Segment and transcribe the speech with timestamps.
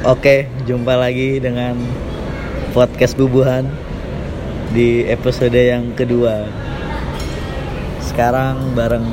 [0.00, 1.76] Oke, jumpa lagi dengan
[2.72, 3.68] podcast Bubuhan
[4.72, 6.48] di episode yang kedua.
[8.00, 9.04] Sekarang bareng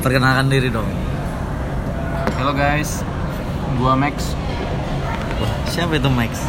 [0.00, 0.88] perkenalkan diri dong.
[2.40, 3.04] Halo guys,
[3.76, 4.32] gua Max.
[5.36, 6.40] Wah, siapa itu Max?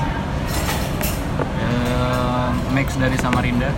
[1.59, 3.75] Eh, Max dari Samarinda.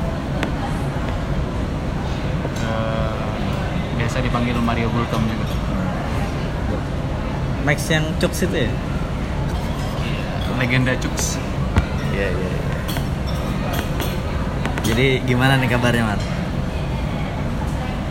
[2.61, 3.18] Eh,
[3.97, 5.49] biasa dipanggil Mario Bultom juga.
[7.65, 8.73] Max yang Cuks itu ya?
[10.57, 11.38] Legenda Cuks.
[12.18, 12.50] Iya, iya.
[12.50, 12.61] iya.
[14.88, 16.20] Jadi gimana nih kabarnya, Mar?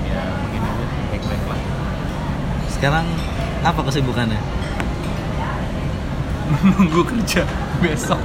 [0.06, 1.60] Ya begini aja, baik-baik lah.
[2.70, 3.06] Sekarang
[3.66, 4.38] apa kesibukannya?
[6.78, 7.42] Nunggu kerja
[7.82, 8.23] besok.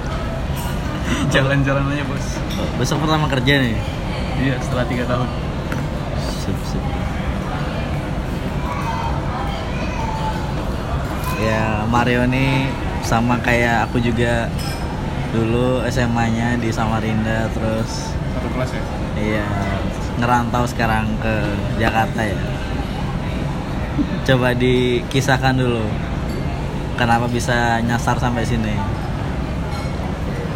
[1.33, 2.27] Jalan-jalan aja bos.
[2.77, 3.77] Besok pertama kerja nih.
[4.37, 5.29] Iya, setelah tiga tahun.
[6.45, 6.83] Sip, sip.
[11.41, 12.69] Ya Mario nih
[13.01, 14.47] sama kayak aku juga
[15.31, 18.83] dulu SMA-nya di Samarinda terus Satu kelas ya.
[19.17, 19.47] iya
[20.19, 21.33] ngerantau sekarang ke
[21.79, 22.37] Jakarta ya.
[24.21, 25.81] Coba dikisahkan dulu
[26.93, 28.75] kenapa bisa nyasar sampai sini.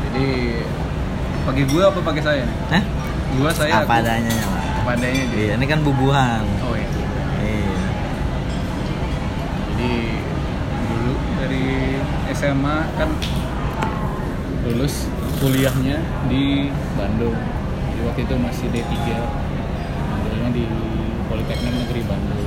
[0.06, 0.28] Jadi
[1.44, 2.46] pakai gua apa pakai saya?
[2.72, 2.84] Eh?
[3.36, 4.00] Gua saya apa aku.
[4.06, 4.64] adanya ya, Mar.
[4.86, 5.24] Apa adanya.
[5.34, 6.44] Iya, ini kan bubuhan.
[12.46, 13.10] SMA kan
[14.70, 15.10] lulus
[15.42, 15.98] kuliahnya
[16.30, 17.34] di Bandung.
[17.34, 18.94] Jadi waktu itu masih D3.
[20.14, 20.66] Ambilnya di
[21.26, 22.46] Politeknik Negeri Bandung.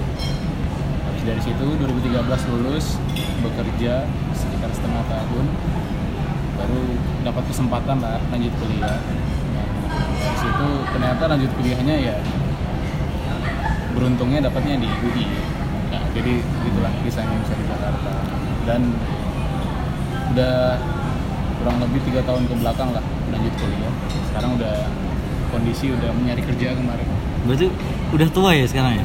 [1.02, 2.14] Habis dari situ 2013
[2.54, 2.94] lulus
[3.42, 4.06] bekerja
[4.38, 5.46] sekitar setengah tahun
[6.62, 6.82] baru
[7.26, 9.02] dapat kesempatan lah lanjut kuliah.
[9.02, 9.66] Nah,
[10.14, 12.16] dari situ ternyata lanjut kuliahnya ya
[13.98, 15.26] beruntungnya dapatnya di UI
[15.90, 18.14] nah, jadi itulah kisahnya bisa di Jakarta
[18.62, 18.94] dan
[20.38, 20.78] udah
[21.58, 23.92] kurang lebih tiga tahun ke belakang lah lanjut kuliah
[24.30, 24.74] sekarang udah
[25.50, 27.08] kondisi udah mencari kerja kemarin
[27.42, 27.66] Berarti
[28.12, 29.04] udah tua ya sekarang ya?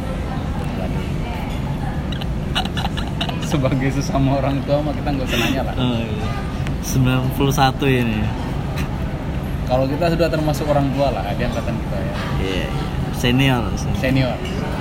[3.50, 6.28] sebagai sesama orang tua mah kita nggak usah nanya lah Oh, iya.
[6.84, 7.34] 91
[7.98, 8.20] ini.
[9.66, 12.68] kalau kita sudah termasuk orang tua lah di angkatan kita ya Iya, iya.
[13.16, 13.64] Senior.
[13.98, 14.73] senior Hmm.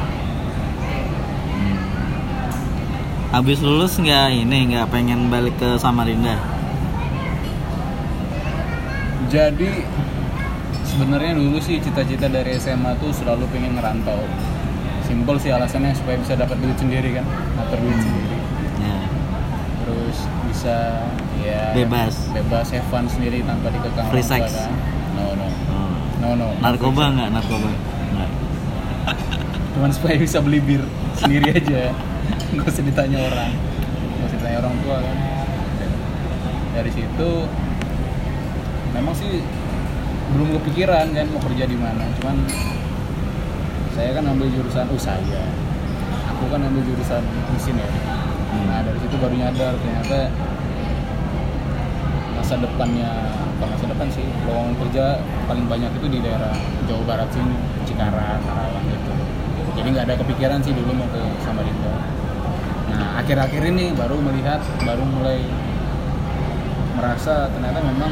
[3.32, 6.37] Habis lulus nggak ini nggak pengen balik ke Samarinda?
[9.26, 9.81] jadi
[10.84, 14.21] sebenarnya dulu sih cita-cita dari SMA tuh selalu pengen ngerantau
[15.03, 17.25] simpel sih alasannya supaya bisa dapat duit sendiri kan
[17.56, 18.37] ngatur duit sendiri
[18.76, 18.97] Ya.
[19.81, 20.76] terus bisa
[21.41, 22.12] ya Bebas.
[22.28, 24.53] bebas have fun sendiri tanpa dikekang Free sex.
[24.53, 24.69] kan
[25.16, 25.92] no no Oh.
[26.21, 27.69] no no Narkoba nggak narkoba?
[28.12, 28.31] Nggak.
[29.72, 30.84] cuman supaya bisa beli bir
[31.16, 31.88] sendiri aja
[32.57, 33.53] nggak usah ditanya orang.
[33.57, 35.17] Nggak usah ditanya orang tua kan.
[36.73, 37.31] Dari situ
[38.93, 39.41] memang sih
[40.37, 42.05] belum kepikiran kan mau kerja di mana.
[42.21, 42.37] Cuman
[43.97, 45.43] saya kan ambil jurusan oh saya.
[46.37, 47.25] Aku kan ambil jurusan
[47.57, 47.89] mesin ya.
[48.53, 48.69] Hmm.
[48.69, 50.29] nah dari situ baru nyadar ternyata
[52.37, 53.09] masa depannya
[53.57, 56.53] bukan masa depan sih lowongan kerja paling banyak itu di daerah
[56.84, 57.57] Jawa Barat sini
[57.89, 59.13] Cikarang Karawang gitu.
[59.73, 62.13] Jadi nggak ada kepikiran sih dulu mau ke Samarinda
[63.12, 65.45] nah akhir-akhir ini baru melihat baru mulai
[66.97, 68.09] merasa ternyata memang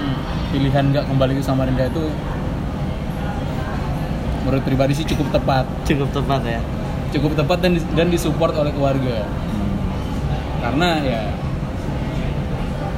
[0.53, 2.05] pilihan nggak kembali ke Samarinda itu
[4.44, 6.60] menurut pribadi sih cukup tepat Cukup tepat ya.
[7.16, 9.72] cukup tepat dan dan disupport oleh keluarga Hmm.
[10.60, 11.22] karena ya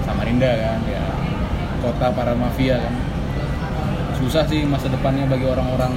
[0.02, 1.06] Samarinda kan ya
[1.86, 2.94] kota para mafia kan
[4.18, 5.94] susah sih masa depannya bagi orang-orang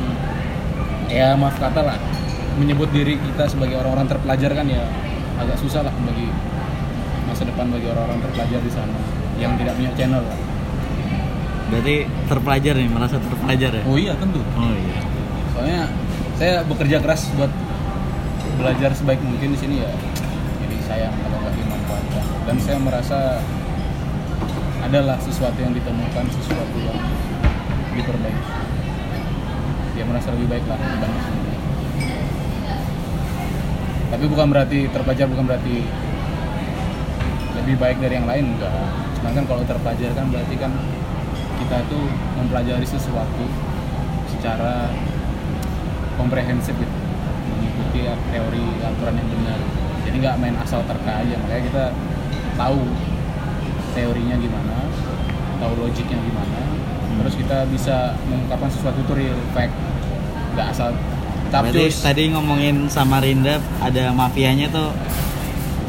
[1.10, 1.98] ya maaf kata lah
[2.62, 4.86] menyebut diri kita sebagai orang-orang terpelajar kan ya
[5.35, 6.28] agak susah lah bagi
[7.25, 8.96] masa depan bagi orang-orang terpelajar di sana
[9.35, 10.38] yang tidak punya channel lah.
[11.66, 11.96] Berarti
[12.29, 13.84] terpelajar nih, merasa terpelajar ya?
[13.90, 14.40] Oh iya tentu.
[14.40, 15.00] Oh iya.
[15.51, 15.81] Soalnya
[16.38, 17.50] saya bekerja keras buat
[18.56, 19.91] belajar sebaik mungkin di sini ya.
[20.62, 22.23] Jadi sayang kalau nggak dimanfaatkan.
[22.46, 23.19] Dan saya merasa
[24.85, 26.99] adalah sesuatu yang ditemukan, sesuatu yang
[27.97, 28.46] diperbaiki.
[29.97, 31.45] Dia merasa lebih baik lah dibanding.
[34.16, 35.84] Tapi bukan berarti terpelajar bukan berarti
[37.59, 38.72] lebih baik dari yang lain enggak.
[39.20, 40.72] Cuma kan kalau terpelajar kan berarti kan
[41.59, 42.08] kita tuh
[42.40, 43.44] mempelajari sesuatu
[44.32, 44.88] secara
[46.16, 46.96] komprehensif gitu.
[47.52, 49.59] Mengikuti teori aturan yang benar.
[50.08, 51.35] Jadi nggak main asal terka aja.
[51.35, 51.84] Makanya kita
[52.56, 52.88] tahu
[54.00, 54.76] teorinya gimana
[55.59, 56.59] tahu logiknya gimana.
[57.20, 59.76] Terus kita bisa mengungkapkan sesuatu itu real fact.
[60.56, 60.96] Nggak asal
[61.55, 64.91] Capcus tadi ngomongin Samarinda ada mafianya tuh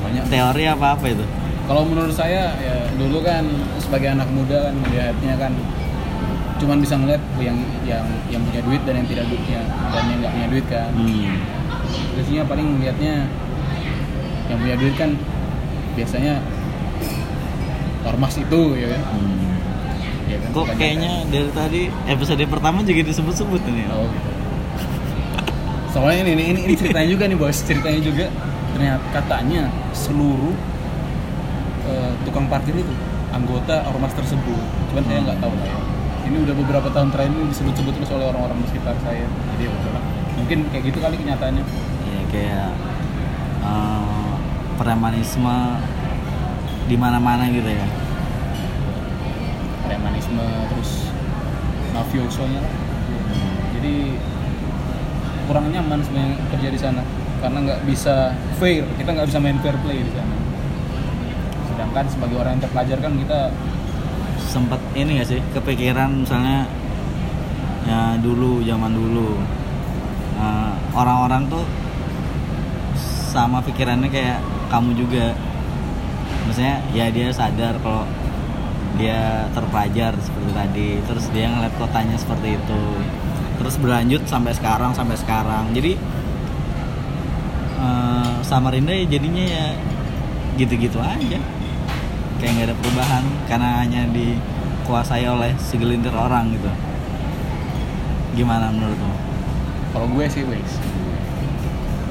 [0.07, 0.23] banyak.
[0.31, 1.27] teori apa apa itu?
[1.67, 3.43] kalau menurut saya ya dulu kan
[3.83, 5.53] sebagai anak muda kan melihatnya kan
[6.63, 9.61] cuman bisa ngeliat yang yang yang punya duit dan yang tidak duitnya
[9.91, 10.91] dan yang nggak punya duit kan.
[10.95, 11.35] Hmm.
[12.15, 13.15] biasanya paling melihatnya
[14.47, 15.11] yang punya duit kan
[15.99, 16.35] biasanya
[18.07, 19.03] ormas itu ya kan.
[19.11, 19.37] Hmm.
[20.31, 24.36] ya kan kok kayaknya dari tadi episode pertama juga disebut-sebut ini oh gitu
[25.97, 27.57] soalnya ini, ini ini ceritanya juga nih bos.
[27.65, 28.29] Ceritanya juga
[28.77, 30.53] ternyata katanya seluruh
[31.89, 32.93] eh, tukang parkir itu
[33.33, 34.61] anggota ormas tersebut.
[34.93, 35.81] Cuman saya nggak tahu lah ya.
[36.29, 39.25] Ini udah beberapa tahun terakhir ini disebut-sebut terus oleh orang-orang di sekitar saya.
[39.25, 40.05] Jadi ya udahlah.
[40.37, 41.65] Mungkin kayak gitu kali kenyataannya.
[42.13, 42.71] Ya kayak
[43.65, 44.33] eh,
[44.77, 45.59] premanisme
[46.93, 47.87] di mana-mana gitu ya.
[49.89, 51.09] Premanisme terus
[51.97, 52.75] mafiosonya lah.
[53.81, 54.21] Jadi
[55.47, 57.03] kurang nyaman sebenarnya kerja di sana.
[57.41, 60.37] Karena nggak bisa fair kita nggak bisa main fair play di sana.
[61.71, 63.41] Sedangkan sebagai orang yang terpelajar kan kita
[64.47, 66.65] sempet ini gak sih kepikiran misalnya
[67.85, 69.37] ya dulu zaman dulu.
[70.37, 71.65] Eh, orang-orang tuh
[73.33, 74.41] sama pikirannya kayak
[74.73, 75.37] kamu juga.
[76.49, 78.09] Maksudnya ya dia sadar kalau
[78.97, 80.89] dia terpelajar seperti tadi.
[81.05, 82.83] Terus dia ngeliat kotanya seperti itu
[83.67, 85.75] terus berlanjut sampai sekarang sampai sekarang.
[85.75, 85.99] Jadi
[87.83, 89.67] eh, Samarinda ya jadinya ya
[90.55, 91.43] gitu-gitu aja.
[92.39, 96.71] Kayak nggak ada perubahan karena hanya dikuasai oleh segelintir orang gitu.
[98.39, 99.27] Gimana menurutmu?
[99.97, 100.77] kalau gue sih wes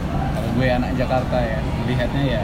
[0.09, 2.43] kalau gue anak Jakarta ya melihatnya ya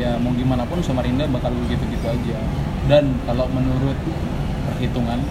[0.00, 2.38] ya mau gimana pun Samarinda bakal gitu-gitu aja.
[2.90, 3.94] Dan kalau menurut
[4.66, 5.22] perhitungan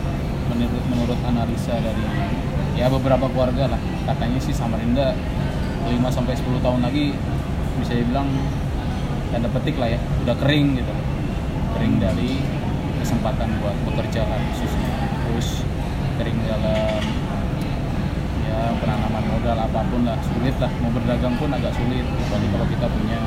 [0.56, 2.04] menurut menurut analisa dari
[2.80, 3.82] ya beberapa keluarga lah.
[4.08, 5.12] Katanya sih Samarinda
[5.86, 7.12] 5 sampai 10 tahun lagi
[7.84, 8.32] bisa dibilang
[9.36, 10.94] tanda petik lah ya udah kering gitu.
[11.76, 12.40] Kering dari
[13.04, 14.92] kesempatan buat bekerja khususnya
[15.28, 15.62] terus
[16.16, 17.04] kering dalam
[18.48, 20.16] ya penanaman modal apa pun lah.
[20.24, 22.08] Sulit lah mau berdagang pun agak sulit.
[22.08, 23.20] Kecuali kalau kita punya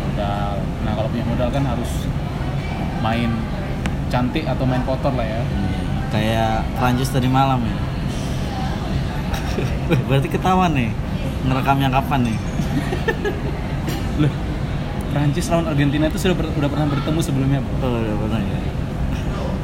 [0.00, 0.56] modal.
[0.88, 2.08] Nah kalau punya modal kan harus
[3.04, 3.30] main
[4.08, 5.42] cantik atau main kotor lah ya
[6.12, 7.76] kayak Prancis tadi malam ya.
[10.08, 10.92] Berarti ketahuan nih
[11.48, 12.38] ngerekamnya kapan nih?
[14.20, 14.32] Loh
[15.12, 17.88] Prancis lawan Argentina itu sudah udah pernah bertemu sebelumnya bro.
[17.88, 18.60] Oh udah pernah ya.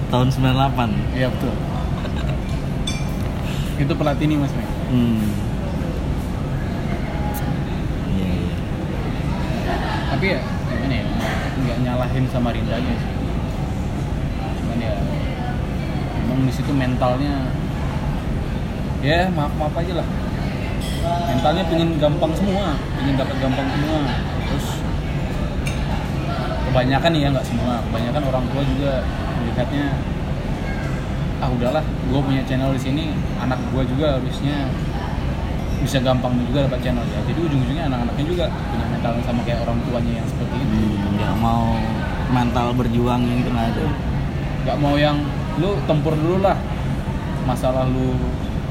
[0.09, 1.55] Tahun 98 iya betul.
[3.85, 5.29] Itu pelatih nih mas Mei hmm.
[8.17, 8.56] iya iya.
[10.17, 11.05] Tapi ya gimana ya?
[11.59, 13.19] Nggak nyalahin sama Rindanya sih
[14.69, 14.95] cuman ya
[16.21, 17.50] memang di situ mentalnya
[19.02, 20.08] ya maaf maaf aja lah.
[21.31, 23.99] Mentalnya pengen gampang semua pengen dapat gampang semua.
[24.49, 24.67] Terus
[26.69, 27.73] kebanyakan ya nggak semua.
[27.90, 28.93] Kebanyakan orang tua juga
[29.38, 29.87] melihatnya
[31.38, 34.67] ah udahlah gue punya channel di sini anak gue juga harusnya
[35.79, 37.06] bisa gampang juga dapat channel.
[37.06, 40.79] Ya jadi ujung-ujungnya anak-anaknya juga punya mental sama kayak orang tuanya yang seperti itu.
[40.82, 41.79] Hmm, nggak mau
[42.35, 43.87] mental berjuang yang itu nggak ada.
[44.67, 45.17] Nggak mau yang
[45.59, 46.57] lu tempur dulu lah.
[47.45, 48.15] Masalah lu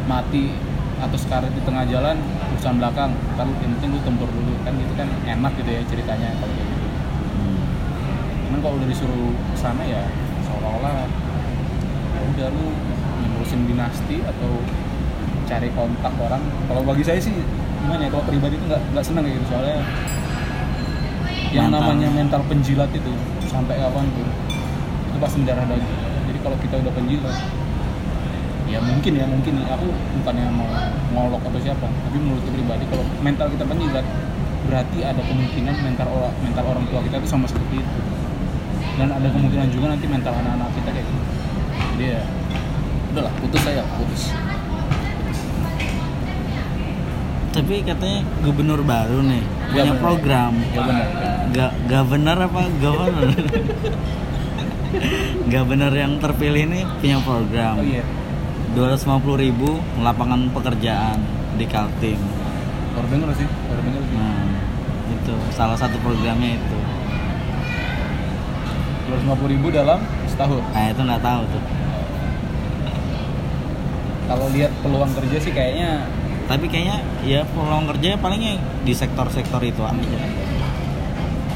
[0.08, 0.56] mati
[0.98, 2.18] atau sekarat di tengah jalan
[2.56, 3.12] urusan belakang.
[3.36, 4.54] Kan yang penting lu tempur dulu.
[4.64, 6.88] Kan gitu kan enak gitu ya ceritanya kalau kayak gitu.
[7.38, 7.60] Hmm.
[8.48, 10.02] cuman kalau udah disuruh ke sana ya
[10.48, 11.06] seolah-olah
[12.16, 12.68] ya udah lu
[13.28, 14.52] ngurusin dinasti atau
[15.48, 16.44] cari kontak orang.
[16.72, 17.36] Kalau bagi saya sih
[17.84, 19.48] gimana ya kalau pribadi itu nggak nggak senang kayak gitu.
[19.52, 19.78] Soalnya
[21.56, 21.80] yang Mental.
[21.80, 23.12] namanya mental penjilat itu
[23.48, 24.28] sampai kapan pun
[25.08, 26.17] itu pasti mendarah daging
[26.48, 27.38] kalau kita udah penjilat
[28.72, 29.54] ya mungkin ya mungkin.
[29.68, 29.92] Aku
[30.24, 30.68] bukannya mau
[31.12, 31.84] ngolok atau siapa.
[31.92, 34.06] Tapi menurut pribadi kalau mental kita penjilat
[34.68, 38.00] berarti ada kemungkinan mental orang mental orang tua kita itu sama seperti itu.
[38.96, 41.24] Dan ada kemungkinan juga nanti mental anak-anak kita kayak gitu.
[42.00, 42.22] Jadi ya
[43.12, 44.24] udahlah putus saya putus.
[47.52, 49.44] Tapi katanya gubernur baru nih
[49.76, 50.56] punya program.
[50.72, 51.08] Ya benar
[51.52, 53.36] Ga governor apa governor
[55.48, 57.80] governor yang terpilih ini punya program.
[57.80, 58.04] Oh iya.
[58.76, 61.18] 250 ribu lapangan pekerjaan
[61.58, 62.20] di Kaltim.
[62.98, 64.18] Denger sih denger sih.
[64.18, 64.42] Nah
[65.14, 66.78] itu salah satu programnya itu.
[69.08, 70.62] 250 ribu dalam setahun?
[70.74, 71.64] Nah itu nggak tahu tuh.
[74.28, 76.04] Kalau lihat peluang kerja sih kayaknya
[76.48, 80.20] tapi kayaknya ya peluang kerja palingnya di sektor-sektor itu aja.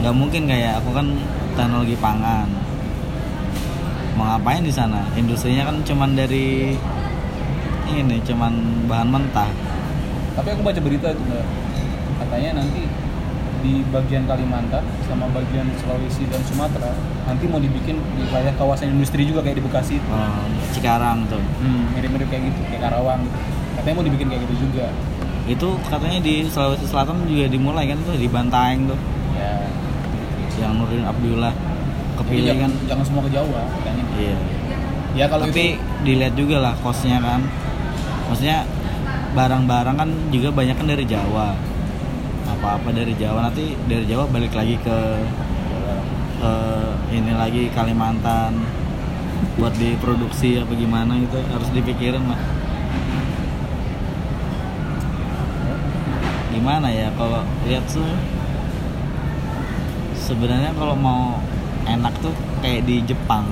[0.01, 1.07] Nggak mungkin kayak aku kan
[1.57, 2.47] teknologi pangan
[4.21, 6.77] mau ngapain di sana industrinya kan cuman dari
[7.89, 8.53] ini cuman
[8.85, 9.49] bahan mentah
[10.31, 11.45] tapi aku baca berita itu Mbak.
[12.19, 12.81] katanya nanti
[13.61, 16.93] di bagian Kalimantan sama bagian Sulawesi dan Sumatera
[17.25, 20.07] nanti mau dibikin di wilayah kawasan industri juga kayak di Bekasi itu.
[20.07, 23.21] Oh, Cikarang tuh Hmm, mirip-mirip kayak gitu, kayak Karawang.
[23.77, 24.85] Katanya mau dibikin kayak gitu juga.
[25.45, 28.97] itu katanya di Sulawesi Selatan juga dimulai kan tuh di Bantaeng tuh
[29.33, 29.53] Ya.
[30.57, 31.53] yang Nurdin Abdullah
[32.31, 33.61] Jadi kepilih jangan, kan jangan semua ke Jawa
[34.15, 34.37] iya.
[35.11, 37.43] Ya kalau tapi itu dilihat juga lah kosnya kan.
[38.31, 38.63] Maksudnya
[39.35, 41.51] barang-barang kan juga banyak kan dari Jawa.
[42.47, 43.51] Apa-apa dari Jawa.
[43.51, 44.97] Nanti dari Jawa balik lagi ke
[46.39, 46.53] ke
[47.11, 48.55] ini lagi Kalimantan.
[49.59, 52.39] Buat diproduksi apa gimana gitu harus dipikirin lah.
[56.55, 58.15] Gimana ya kalau lihat tuh
[60.15, 61.43] sebenarnya kalau mau
[61.85, 63.45] enak tuh kayak di Jepang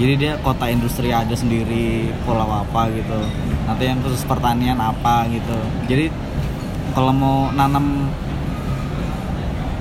[0.00, 3.20] jadi dia kota industri ada sendiri pulau apa gitu
[3.68, 6.08] nanti yang khusus pertanian apa gitu jadi
[6.96, 8.08] kalau mau nanam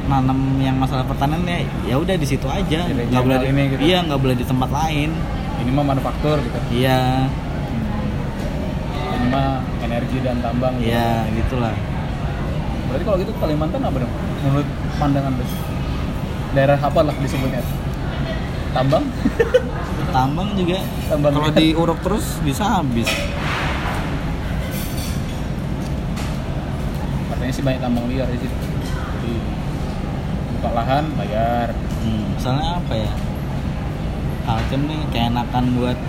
[0.09, 3.79] nanam yang masalah pertanian ya ya udah di situ aja nggak boleh di, ini gitu.
[3.85, 5.09] iya nggak boleh di tempat lain
[5.59, 6.59] ini mah manufaktur gitu.
[6.71, 7.27] iya
[9.19, 10.79] Ini mah energi dan tambang.
[10.79, 10.87] gitu.
[10.87, 11.75] iya gitulah
[12.89, 14.13] Berarti kalau gitu Kalimantan apa dong?
[14.41, 15.45] Menurut pandangan lu?
[16.51, 17.61] Daerah apa lah disebutnya?
[18.73, 19.05] Tambang?
[20.15, 23.05] tambang juga Tambang kalau diuruk terus bisa habis
[27.29, 28.57] Katanya sih banyak tambang liar di situ.
[29.21, 29.33] Jadi
[30.57, 31.71] buka lahan bayar.
[32.03, 33.11] Hmm, soalnya apa ya?
[34.43, 35.99] Kaltim nih keenakan buat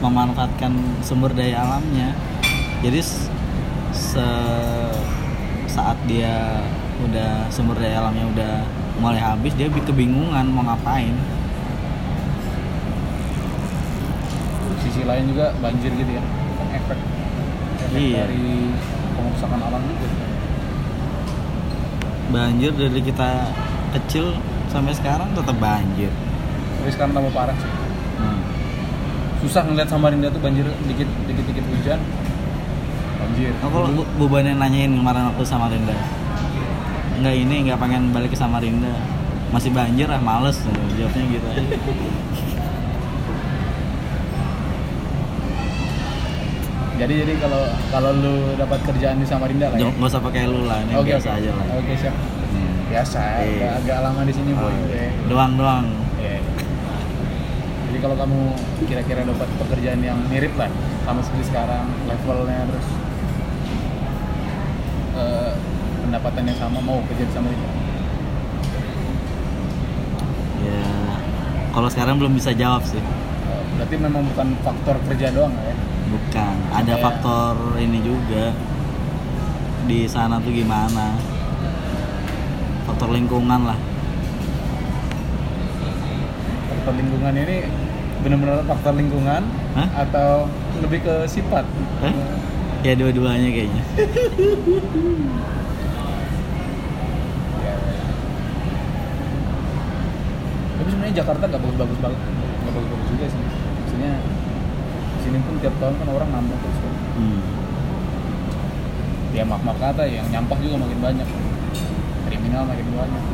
[0.00, 2.12] memanfaatkan sumber daya alamnya.
[2.84, 3.00] Jadi
[3.90, 4.96] se-
[5.66, 6.60] saat dia
[7.00, 8.54] udah sumber daya alamnya udah
[9.00, 11.16] mulai habis, dia bi- kebingungan mau ngapain.
[14.84, 16.22] Sisi lain juga banjir gitu ya.
[16.60, 16.98] Kan efek,
[17.80, 18.28] efek Iya.
[18.28, 18.44] dari
[19.16, 20.06] pengerusakan alam juga.
[22.30, 23.30] Banjir dari kita
[23.98, 24.36] kecil
[24.70, 26.12] sampai sekarang tetap banjir.
[26.80, 27.72] Tapi sekarang tambah parah sih.
[28.20, 28.40] Hmm.
[29.40, 32.00] Susah ngeliat Samarinda tuh banjir dikit dikit dikit hujan.
[33.20, 33.52] Banjir.
[33.64, 35.96] Oh, kalau Bu, Bu nanyain kemarin waktu Samarinda
[37.20, 38.96] Enggak ini, nggak pengen balik ke Samarinda
[39.52, 40.56] Masih banjir ah, males
[40.96, 41.62] Jawabnya gitu aja
[46.96, 49.88] Jadi jadi kalau kalau lu dapat kerjaan di Samarinda lah ya.
[49.88, 51.38] Nggak usah pakai lu lah, ini Oke, biasa oke.
[51.40, 52.12] aja lah Oke, siap.
[52.12, 52.72] Hmm.
[52.90, 53.40] Biasa, Iya.
[53.40, 54.68] agak, agak lama di sini, Oh, boy.
[54.68, 54.84] iya.
[54.84, 55.04] Oke.
[55.32, 55.86] Doang-doang
[56.16, 56.36] Iya.
[57.80, 58.38] Jadi kalau kamu
[58.84, 60.68] kira-kira dapat pekerjaan yang mirip lah
[61.02, 62.86] sama seperti sekarang, levelnya terus
[65.16, 65.52] eh,
[66.10, 67.70] pendapatannya sama, mau kerja di Samarinda.
[70.60, 70.82] Ya
[71.70, 72.98] Kalau sekarang belum bisa jawab sih
[73.78, 75.72] berarti memang bukan faktor kerja doang ya.
[76.10, 78.50] Bukan, ada Kayak- faktor ini juga
[79.86, 81.14] Di sana tuh gimana
[82.84, 83.78] Faktor lingkungan lah
[86.68, 87.56] Faktor lingkungan ini
[88.20, 89.88] benar-benar faktor lingkungan Hah?
[89.96, 90.44] atau
[90.76, 91.64] lebih ke sifat?
[92.02, 92.12] Hah?
[92.82, 93.82] Ya dua-duanya kayaknya
[97.60, 98.02] Ya, ya.
[100.76, 103.42] Tapi sebenarnya Jakarta gak bagus-bagus banget, gak bagus-bagus juga sih.
[103.42, 104.12] Maksudnya
[105.20, 106.78] sini pun tiap tahun kan orang nambah terus.
[106.78, 106.94] kan.
[107.18, 107.40] hmm.
[109.34, 111.28] Ya maaf maaf kata yang nyampah juga makin banyak,
[112.30, 113.24] kriminal makin banyak.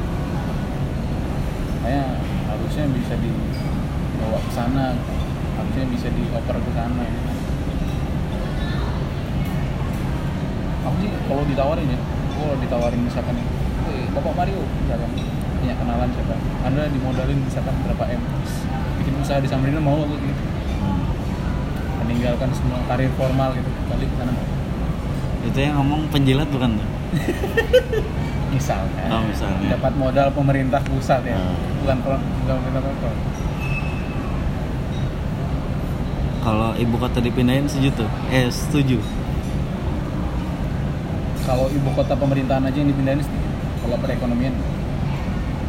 [1.85, 2.04] Makanya
[2.49, 4.87] harusnya bisa dibawa ke sana,
[5.61, 7.02] harusnya bisa dioper ke sana.
[7.04, 7.21] Ya.
[10.88, 12.00] Aku sih kalau ditawarin ya,
[12.37, 13.37] kalau ditawarin misalkan,
[13.85, 15.11] "Woi, Bapak Mario, misalkan
[15.66, 16.35] punya kenalan siapa?
[16.62, 18.23] Anda dimodalin misalkan berapa M,
[19.02, 20.42] bikin usaha di Samarinda mau aku gitu,
[20.78, 21.02] Hmm.
[22.06, 24.30] meninggalkan semua karir formal gitu, balik ke sana.
[25.42, 26.88] Itu yang ngomong penjilat bukan tuh?
[28.54, 29.75] Misalnya, Oh, misalnya.
[29.75, 31.58] dapat modal pemerintah pusat ya, Hmm.
[31.82, 33.11] bukan bukan pemerintah pro.
[36.46, 38.11] Kalau ibu kota dipindahin setuju tuh?
[38.30, 39.02] Eh setuju.
[41.42, 43.46] Kalau ibu kota pemerintahan aja yang dipindahin setuju.
[43.82, 44.54] Kalau perekonomian,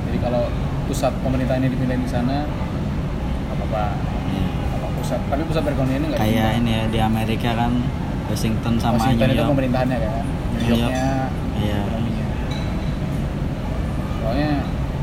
[0.08, 0.44] jadi kalau
[0.88, 2.48] pusat pemerintahannya dipindahin ke sana,
[3.52, 3.84] apa apa,
[4.74, 5.20] apa pusat.
[5.28, 7.72] Tapi pusat perekonomian nggak Kayak ini ya di Amerika kan
[8.28, 9.52] Washington sama Washington New itu York.
[9.52, 10.80] pemerintahannya kan, New New York.
[10.80, 11.08] Yorknya
[11.58, 11.80] Iya.
[11.82, 12.26] ekonominya.
[14.18, 14.52] Soalnya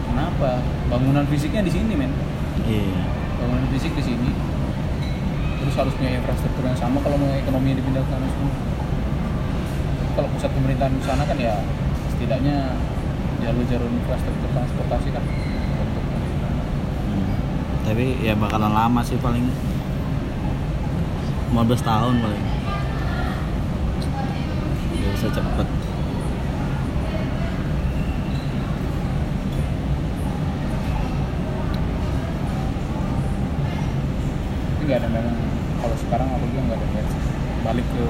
[0.06, 0.50] kenapa?
[0.86, 2.12] Bangunan fisiknya di sini men,
[2.64, 2.96] Iya.
[3.40, 4.30] bangunan fisik di sini.
[5.60, 8.52] Terus harus punya infrastruktur yang sama kalau mau ekonominya dipindah ke sana semua.
[10.14, 11.54] Kalau pusat pemerintahan di sana kan ya
[12.12, 12.56] setidaknya
[13.44, 15.24] jalur-jalur infrastruktur transportasi kan.
[17.04, 17.28] Hmm.
[17.84, 19.44] tapi ya bakalan lama sih paling.
[21.52, 22.44] 15 tahun paling.
[24.96, 25.68] Gak bisa cepet.
[34.84, 35.36] Nggak ada memang.
[35.84, 37.08] Kalau sekarang aku juga nggak ada niat
[37.64, 38.04] balik ke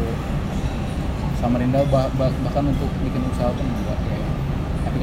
[1.38, 4.13] Samarinda bah, bah, bahkan untuk bikin usaha pun enggak ya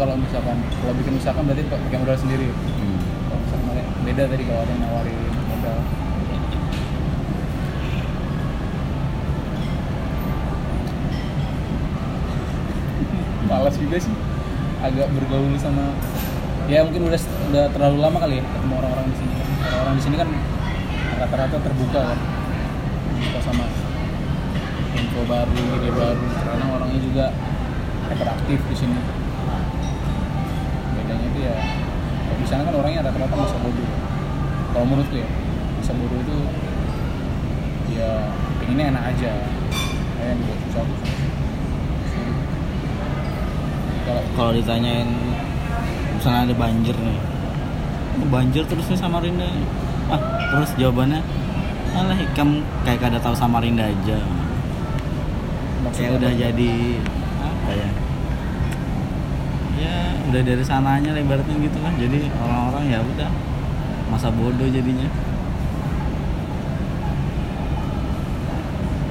[0.02, 2.50] kalau misalkan kalau bikin usaha kan berarti pakai modal sendiri.
[2.50, 2.98] Hmm.
[3.30, 5.14] kalau misalkan beda tadi kalau ada yang nawarin
[5.46, 5.78] modal.
[13.54, 14.10] Malas juga sih.
[14.82, 15.94] Agak bergaul sama
[16.66, 17.22] ya mungkin udah
[17.54, 19.38] udah terlalu lama kali ya ketemu orang-orang di sini.
[19.70, 20.34] Orang-orang di sini kan
[21.22, 22.18] rata-rata terbuka kan.
[23.06, 23.70] Terbuka sama
[24.98, 26.26] info baru ide baru.
[26.42, 27.30] Karena orangnya juga
[28.10, 29.21] hyperaktif di sini
[31.42, 31.56] ya
[32.22, 33.84] kalau di sana kan orangnya rata-rata masa bodoh.
[33.84, 33.98] Ya.
[34.72, 35.28] kalau menurutku ya
[35.82, 36.38] masa bodoh itu
[37.92, 38.10] ya
[38.62, 39.32] pengennya enak aja.
[40.22, 41.00] Kayak dibuat susah tuh.
[44.02, 45.10] Kalau kalau ditanyain
[46.18, 47.20] misalnya ada banjir nih.
[48.22, 49.48] "Oh, banjir terus nih Samarinda
[50.12, 50.22] ah
[50.52, 51.24] terus jawabannya
[51.92, 54.20] alah kamu kayak kada tahu Samarinda aja.
[55.92, 56.72] Kayak udah jadi
[57.42, 57.90] apa ya
[59.82, 61.94] ya udah dari sananya lah ibaratnya gitu kan.
[61.98, 63.30] Jadi orang-orang ya udah
[64.14, 65.08] masa bodoh jadinya.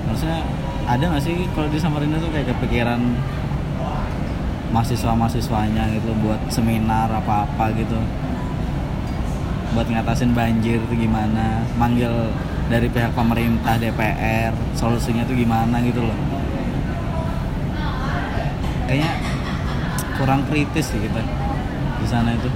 [0.07, 0.39] Harusnya
[0.91, 3.01] ada nggak sih kalau di Samarinda tuh kayak kepikiran
[4.71, 7.99] mahasiswa-mahasiswanya gitu buat seminar apa-apa gitu?
[9.75, 11.63] Buat ngatasin banjir itu gimana?
[11.79, 12.11] Manggil
[12.71, 16.19] dari pihak pemerintah DPR solusinya tuh gimana gitu loh.
[18.87, 19.11] Kayaknya
[20.21, 21.25] kurang kritis sih kita
[21.97, 22.53] di sana itu.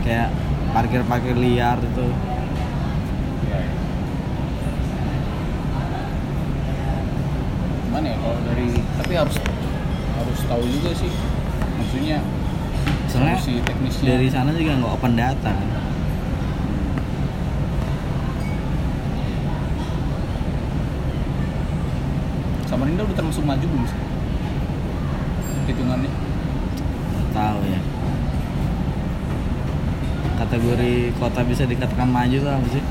[0.00, 0.32] Kayak
[0.72, 2.06] parkir-parkir liar itu.
[7.84, 9.36] Gimana ya kalau dari tapi harus
[10.16, 11.12] harus tahu juga sih.
[11.76, 12.18] Maksudnya
[13.12, 14.16] soalnya solusi teknisnya.
[14.16, 15.52] dari sana juga nggak open data.
[15.52, 15.68] Kan
[22.64, 24.00] Samarinda udah termasuk maju belum sih
[25.72, 27.80] hitungannya Nggak tahu ya
[30.72, 32.84] kategori kota bisa dikatakan maju tuh apa sih?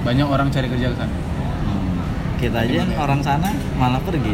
[0.00, 1.12] Banyak orang cari kerja ke sana.
[1.12, 2.00] Hmm.
[2.40, 4.32] kita aja yang orang sana malah pergi.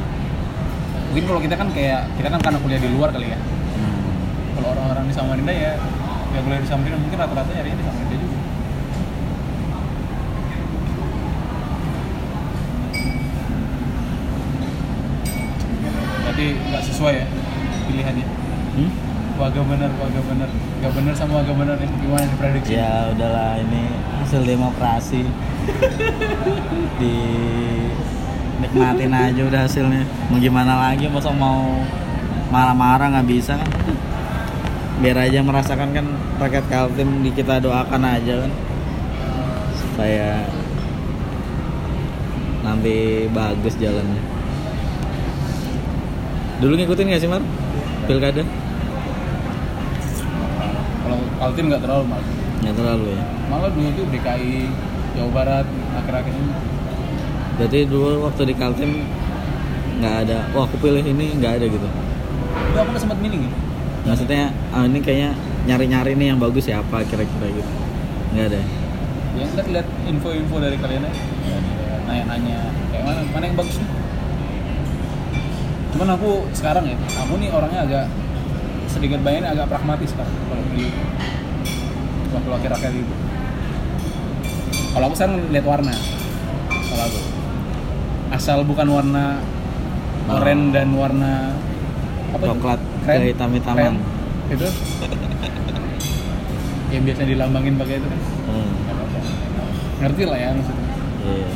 [1.11, 3.39] Mungkin kalau kita kan kayak kita kan karena kuliah di luar kali ya.
[3.75, 3.99] Hmm.
[4.55, 5.75] kalau orang-orang di Samarinda ya
[6.39, 8.39] yang kuliah di Samarinda mungkin rata-rata nyarinya di Samarinda juga.
[16.23, 17.27] Berarti nggak sesuai ya
[17.91, 18.38] pilihannya
[19.39, 20.51] Waga bener waga bener.
[20.83, 22.75] Nggak bener sama waga bener nih gimana diprediksi?
[22.75, 23.83] Ya udahlah ini
[24.19, 25.23] hasil demokrasi.
[26.99, 27.17] Di
[28.59, 30.03] nikmatin aja udah hasilnya.
[30.27, 31.07] Mau gimana lagi?
[31.07, 31.87] Masa mau
[32.51, 33.71] marah-marah nggak bisa kan?
[34.99, 36.07] Biar aja merasakan kan
[36.43, 38.53] rakyat Kaltim di kita doakan aja kan?
[39.79, 40.51] Supaya
[42.67, 44.19] nanti bagus jalannya.
[46.59, 47.43] Dulu ngikutin nggak sih Mar?
[48.11, 48.43] Pilkada
[51.09, 52.27] kalau Kaltim nggak terlalu malah
[52.61, 54.55] nggak terlalu ya malah dulu tuh DKI
[55.17, 55.67] Jawa Barat
[55.97, 56.53] akhir-akhir ini
[57.59, 59.03] Berarti dulu waktu di Kaltim
[59.99, 61.89] nggak ada, wah aku pilih ini nggak ada gitu.
[62.55, 63.57] itu aku sempat milih gitu
[64.07, 65.35] Maksudnya, ah, ini kayaknya
[65.67, 67.71] nyari-nyari nih yang bagus ya apa kira-kira gitu.
[68.31, 68.61] Nggak ada.
[69.35, 71.23] ya kita lihat info-info dari kalian aja
[72.09, 72.59] nanya-nanya
[72.95, 73.91] kayak mana mana yang bagus nih
[75.93, 78.05] cuman aku sekarang ya aku nih orangnya agak
[78.99, 80.91] sedikit banyaknya agak pragmatis kan kalau pilih
[82.29, 83.15] waktu akhir-akhir itu
[84.91, 85.95] kalau aku sekarang lihat warna
[86.85, 87.21] kalau aku
[88.31, 89.25] asal bukan warna
[90.29, 90.37] Oh.
[90.37, 91.57] oranye dan warna
[92.29, 92.45] apa?
[92.45, 93.17] Coklat Krem?
[93.25, 93.97] kehitam-hitaman.
[93.97, 93.97] Krem.
[94.53, 94.69] itu
[96.93, 98.71] yang biasa dilambangin pakai itu kan Hmm,
[99.99, 100.85] ngerti lah ya maksudnya
[101.23, 101.49] iya.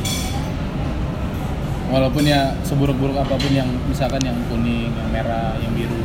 [1.89, 6.02] walaupun ya seburuk-buruk apa pun yang misalkan yang kuning, yang merah, yang biru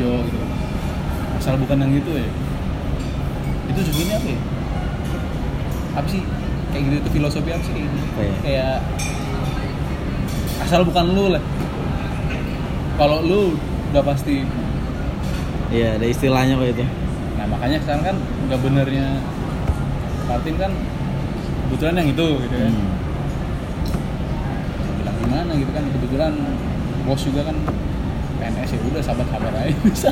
[0.00, 0.38] hijau gitu
[1.36, 2.28] asal bukan yang itu ya.
[3.68, 4.40] Itu sebenarnya apa ya?
[5.96, 6.20] Apa sih?
[6.68, 7.72] Kayak gitu itu filosofi apa sih?
[7.72, 7.96] Kayak gitu.
[8.00, 8.34] Apa ya?
[8.40, 8.76] kayak
[10.60, 11.42] asal bukan lu lah.
[12.96, 13.40] Kalau lu
[13.92, 14.44] udah pasti
[15.70, 16.84] Iya, ada istilahnya kok itu.
[17.38, 18.16] nah makanya sekarang kan
[18.48, 19.06] nggak benernya
[20.28, 20.72] Martin kan
[21.64, 22.90] kebetulan yang itu gitu kan Hmm.
[25.00, 26.32] bilang gimana gitu kan kebetulan
[27.06, 27.56] bos juga kan
[28.50, 30.10] PNS ya udah sabar-sabar aja bisa.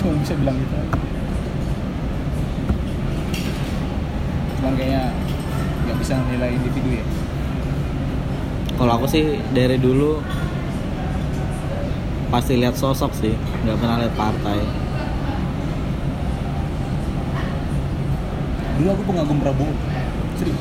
[0.00, 0.96] Cuma bisa bilang gitu aja.
[4.60, 5.04] Cuman kayaknya
[5.84, 7.04] nggak bisa nilai individu ya.
[8.74, 10.18] Kalau aku sih dari dulu
[12.32, 14.58] pasti lihat sosok sih, nggak pernah lihat partai.
[18.74, 19.70] dulu aku pengagum Prabowo.
[20.34, 20.60] Serius.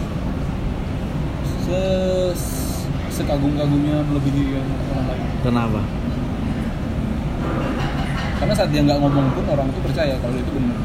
[1.66, 1.82] Se
[3.10, 5.26] sekagum-kagumnya melebihi yang orang lain.
[5.42, 5.82] Kenapa?
[8.44, 10.76] Karena saat dia nggak ngomong pun orang itu percaya kalau itu benar.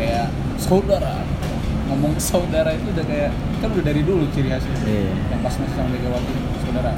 [0.00, 1.20] Kayak saudara.
[1.84, 3.28] Ngomong saudara itu udah kayak
[3.60, 4.72] kan udah dari dulu ciri khasnya.
[4.88, 5.12] Iya.
[5.12, 6.32] yang pas masih sama Megawati
[6.64, 6.96] saudara.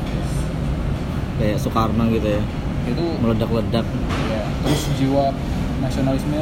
[1.43, 2.43] Kayak Soekarno gitu ya.
[2.87, 3.83] itu Meledak-ledak.
[4.31, 5.35] ya terus jiwa
[5.83, 6.39] nasionalisme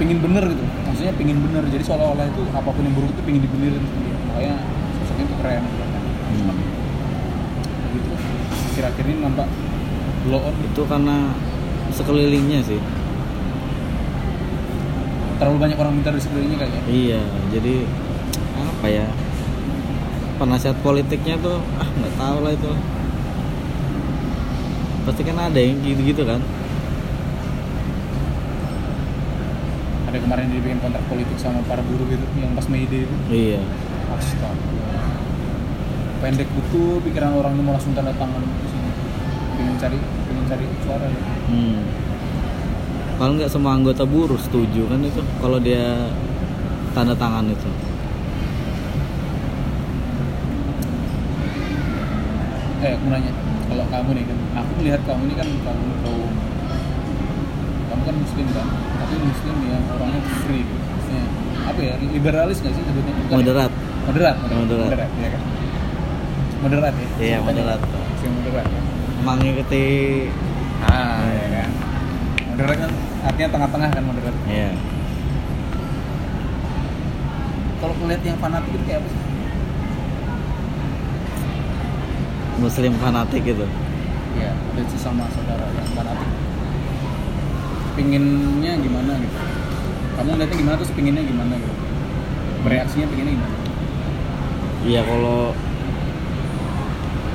[0.00, 0.64] pingin bener gitu.
[0.88, 1.68] Maksudnya pingin bener.
[1.68, 3.84] Jadi seolah-olah itu apa pun yang buruk itu pingin dibenerin
[4.32, 4.56] makanya
[5.04, 5.64] sosoknya itu keren.
[5.68, 6.56] Hmm.
[7.92, 8.12] gitu.
[8.72, 9.67] Kira-kira ini nampak
[10.22, 11.30] blow on Itu karena
[11.90, 12.80] sekelilingnya sih.
[15.38, 17.22] terlalu banyak orang minta di sekelilingnya kayaknya Iya,
[17.54, 17.74] jadi
[18.58, 19.06] apa ya?
[20.34, 22.72] Penasihat politiknya tuh ah nggak tahu lah itu.
[25.06, 26.42] Pasti kan ada yang gitu-gitu kan?
[30.08, 33.60] ada kemarin dibikin kontrak politik sama para buruh gitu yang pas Mei itu Iya.
[34.08, 34.56] astaga
[36.18, 38.40] pendek betul pikiran orang ini mau langsung tanda tangan
[39.58, 41.06] pengen cari pengen cari suara.
[41.50, 41.78] Hmm.
[43.18, 46.06] Kalau nggak semua anggota buruh setuju kan itu kalau dia
[46.94, 47.70] tanda tangan itu.
[52.78, 53.32] eh aku nanya
[53.66, 56.30] kalau kamu nih kan aku melihat kamu ini kan kamu kaum
[57.90, 58.66] kamu kan muslim kan
[59.02, 60.78] tapi muslim yang orangnya free gitu.
[60.78, 61.24] Maksudnya,
[61.66, 63.34] apa ya liberalis nggak sih sebutnya ya?
[63.34, 63.70] Moderat.
[64.06, 64.86] moderat Moderat.
[64.86, 65.42] moderat ya kan
[66.58, 67.80] moderat ya Iya, moderat.
[67.82, 68.80] Muslim moderat ya.
[69.28, 69.84] Mengikuti
[70.88, 71.70] ah ya kan?
[72.48, 72.90] Moderat kan
[73.28, 74.72] artinya tengah-tengah kan moderat ya.
[77.78, 79.22] kalau melihat yang fanatik itu kayak apa sih?
[82.58, 83.66] Muslim fanatik gitu.
[84.38, 86.30] ya ada sesama saudara yang fanatik.
[87.94, 89.38] Pinginnya gimana gitu?
[90.18, 91.74] Kamu ngeliatnya gimana terus pinginnya gimana gitu?
[92.66, 93.56] Bereaksinya pinginnya gimana?
[94.82, 95.54] Iya kalau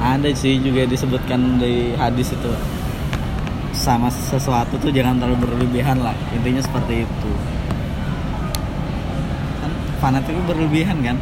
[0.04, 2.52] ada sih juga disebutkan di hadis itu.
[3.72, 6.14] Sama sesuatu tuh jangan terlalu berlebihan lah.
[6.36, 7.32] Intinya seperti itu.
[9.64, 9.72] Kan
[10.04, 11.18] fanatik itu berlebihan kan?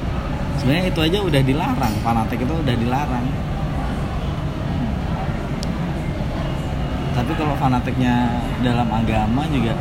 [0.57, 1.93] Sebenarnya itu aja udah dilarang.
[2.01, 3.25] Fanatik itu udah dilarang.
[7.11, 9.77] Tapi kalau fanatiknya dalam agama juga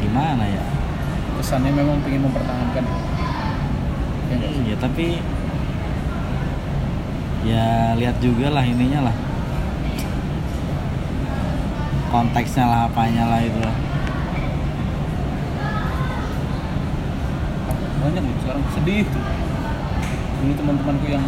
[0.00, 0.64] gimana ya?
[1.36, 2.84] Kesannya memang pengen mempertahankan.
[4.26, 4.36] Ya?
[4.42, 5.20] Iya tapi
[7.46, 9.16] ya lihat juga lah ininya lah.
[12.10, 13.76] Konteksnya lah apanya lah itu lah.
[18.02, 19.24] Banyak loh sekarang sedih tuh.
[20.42, 21.26] Teman-temanku yang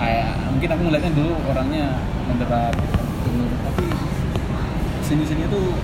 [0.00, 1.84] kayak mungkin aku ngeliatnya dulu orangnya
[2.28, 3.44] moderat gitu.
[3.64, 3.84] tapi
[5.04, 5.76] sini sini tuh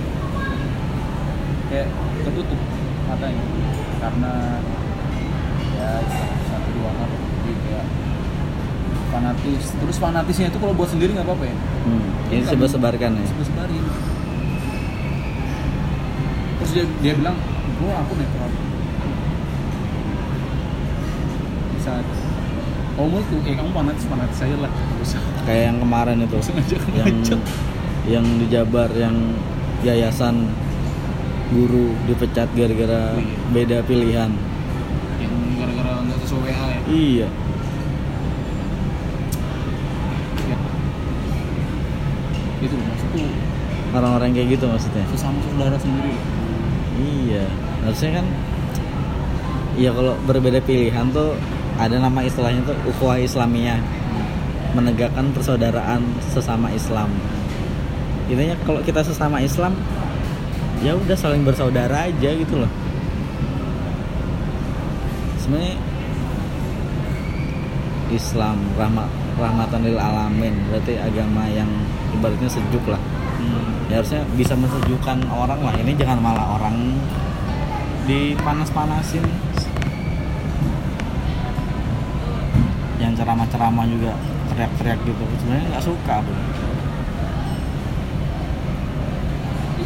[1.73, 1.89] kayak
[2.25, 2.59] ketutup
[3.09, 3.45] matanya.
[3.97, 4.33] Karena
[5.77, 5.89] ya
[6.49, 7.85] satu dua hal jadi kayak
[9.07, 9.63] fanatis.
[9.73, 11.55] Terus fanatisnya itu kalau buat sendiri nggak apa-apa ya?
[11.87, 12.03] Hmm.
[12.27, 13.25] ini sebar-sebarkan ya?
[13.25, 13.83] sebar-sebarin
[16.57, 17.37] terus dia, dia bilang
[17.79, 18.49] gua aku netral.
[21.73, 21.91] Bisa.
[22.97, 24.71] Kamu itu eh kamu fanatis fanatis aja lah.
[25.45, 26.35] Kayak yang kemarin itu.
[26.35, 27.41] Langsung aja yang ngajak.
[28.07, 29.15] yang di Jabar yang
[29.85, 30.49] yayasan
[31.47, 33.37] guru dipecat gara-gara Oh, iya.
[33.53, 34.31] beda pilihan.
[35.21, 36.79] Yang gara-gara nggak sesuai WA ya?
[36.89, 37.27] Iya
[40.47, 40.57] Ya.
[42.63, 43.21] Itu loh, maksudku
[43.93, 46.13] orang-orang kayak gitu maksudnya sesama saudara sendiri.
[46.97, 47.45] Iya,
[47.85, 48.25] harusnya kan
[49.77, 51.37] Iya kalau berbeda pilihan tuh
[51.77, 53.77] ada nama istilahnya tuh ukhuwah Islamiyah
[54.73, 56.01] menegakkan persaudaraan
[56.33, 57.13] sesama Islam.
[58.25, 59.77] Intinya kalau kita sesama Islam
[60.81, 62.71] ya udah saling bersaudara aja gitu loh.
[65.45, 65.77] Sebenarnya
[68.09, 71.69] Islam rahmat rahmatan lil alamin berarti agama yang
[72.17, 73.01] ibaratnya sejuk lah.
[73.87, 75.73] Ya harusnya bisa mensejukkan orang lah.
[75.77, 76.97] Ini jangan malah orang
[78.09, 79.23] dipanas-panasin.
[82.97, 84.11] Yang ceramah-ceramah juga
[84.51, 85.23] teriak-teriak gitu.
[85.39, 86.41] Sebenarnya nggak suka bro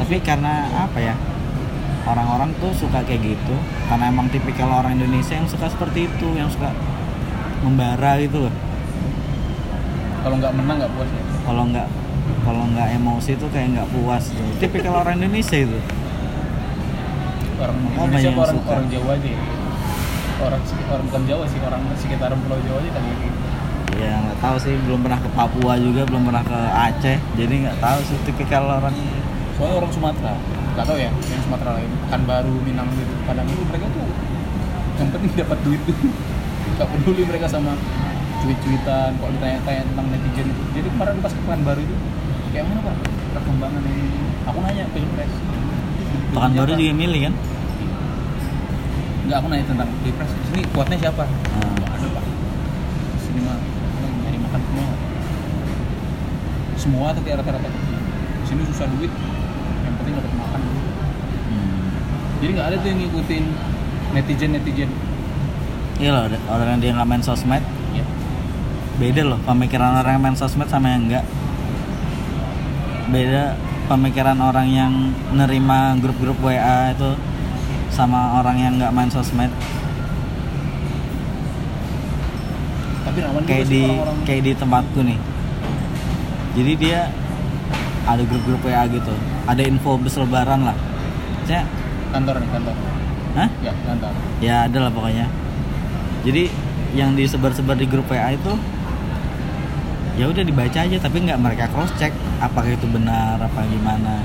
[0.02, 1.16] tapi karena apa ya?
[2.04, 3.56] Orang-orang tuh suka kayak gitu.
[3.86, 6.74] Karena emang tipikal orang Indonesia yang suka seperti itu yang suka
[7.62, 8.54] membara gitu loh.
[10.26, 11.24] Kalau nggak menang nggak puas ya?
[11.46, 11.88] Kalau nggak
[12.42, 14.48] kalau nggak emosi tuh kayak nggak puas tuh.
[14.58, 15.80] tipikal orang Indonesia itu.
[17.62, 18.70] Orang Indonesia yang orang suka.
[18.74, 19.32] orang Jawa aja.
[20.42, 23.42] Orang orang bukan Jawa sih orang sekitaran Pulau Jawa aja kayak gitu
[24.02, 24.74] ya nggak tahu sih.
[24.90, 27.18] Belum pernah ke Papua juga belum pernah ke Aceh.
[27.38, 28.96] Jadi nggak tahu sih tipikal orang.
[29.56, 30.34] Soalnya orang Sumatera.
[30.74, 31.92] Nggak tahu ya yang Sumatera lain.
[32.10, 33.14] Kan baru Minang gitu.
[33.30, 34.08] Padang itu mereka tuh
[35.00, 35.82] yang penting dapat duit.
[35.86, 35.98] Tuh
[36.78, 37.78] nggak peduli mereka sama
[38.42, 40.48] cuit-cuitan kalau ditanya-tanya tentang netizen.
[40.50, 41.96] Itu jadi kemarin pas ke baru itu
[42.52, 42.96] kayak mana pak?
[43.32, 44.06] Perkembangan ini.
[44.44, 45.34] Aku nanya pilpres
[46.32, 47.34] Pekanbaru juga milih kan?
[49.28, 51.24] Nggak aku nanya tentang pilpres di sini kuatnya siapa?
[51.24, 51.76] Hmm.
[51.88, 52.26] ada pak.
[53.16, 53.58] Di sini mah
[54.28, 54.88] nyari makan semua.
[56.76, 59.12] Semua tapi rata-rata di sini susah duit.
[59.88, 60.60] Yang penting dapat makan.
[60.60, 60.82] Dulu
[61.48, 61.80] hmm.
[62.44, 63.44] jadi nggak ada tuh yang ngikutin
[64.12, 64.92] netizen netizen
[66.02, 67.64] iya loh ada orang yang dia nggak main sosmed.
[67.94, 68.04] Ya
[68.98, 71.24] beda loh pemikiran orang yang main sosmed sama yang enggak
[73.12, 73.60] beda
[73.92, 74.92] pemikiran orang yang
[75.36, 77.12] nerima grup-grup WA itu
[77.92, 79.52] sama orang yang nggak main sosmed.
[83.04, 83.84] Tapi rawan kayak di
[84.24, 85.20] kayak di tempatku nih.
[86.56, 87.12] Jadi dia
[88.08, 89.12] ada grup-grup WA gitu.
[89.44, 90.78] Ada info bus lebaran lah.
[91.44, 91.68] Saya
[92.16, 92.76] kantor nih kantor.
[93.32, 93.50] Hah?
[93.64, 94.12] ya kantor.
[94.40, 95.28] Ya ada lah pokoknya.
[96.24, 96.48] Jadi
[96.96, 98.56] yang disebar-sebar di grup WA itu
[100.20, 102.12] ya udah dibaca aja tapi nggak mereka cross check
[102.44, 104.20] apakah itu benar apa gimana.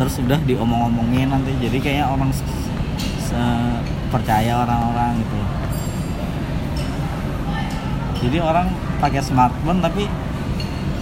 [0.00, 2.32] Terus udah diomong-omongin nanti jadi kayaknya orang
[4.10, 5.38] percaya orang-orang gitu
[8.20, 8.68] jadi orang
[9.00, 10.04] pakai smartphone tapi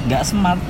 [0.07, 0.61] nggak smart.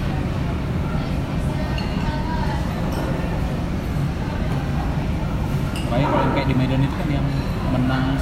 [5.88, 7.26] Makanya kalau kayak di Medan itu kan yang
[7.68, 8.16] menang?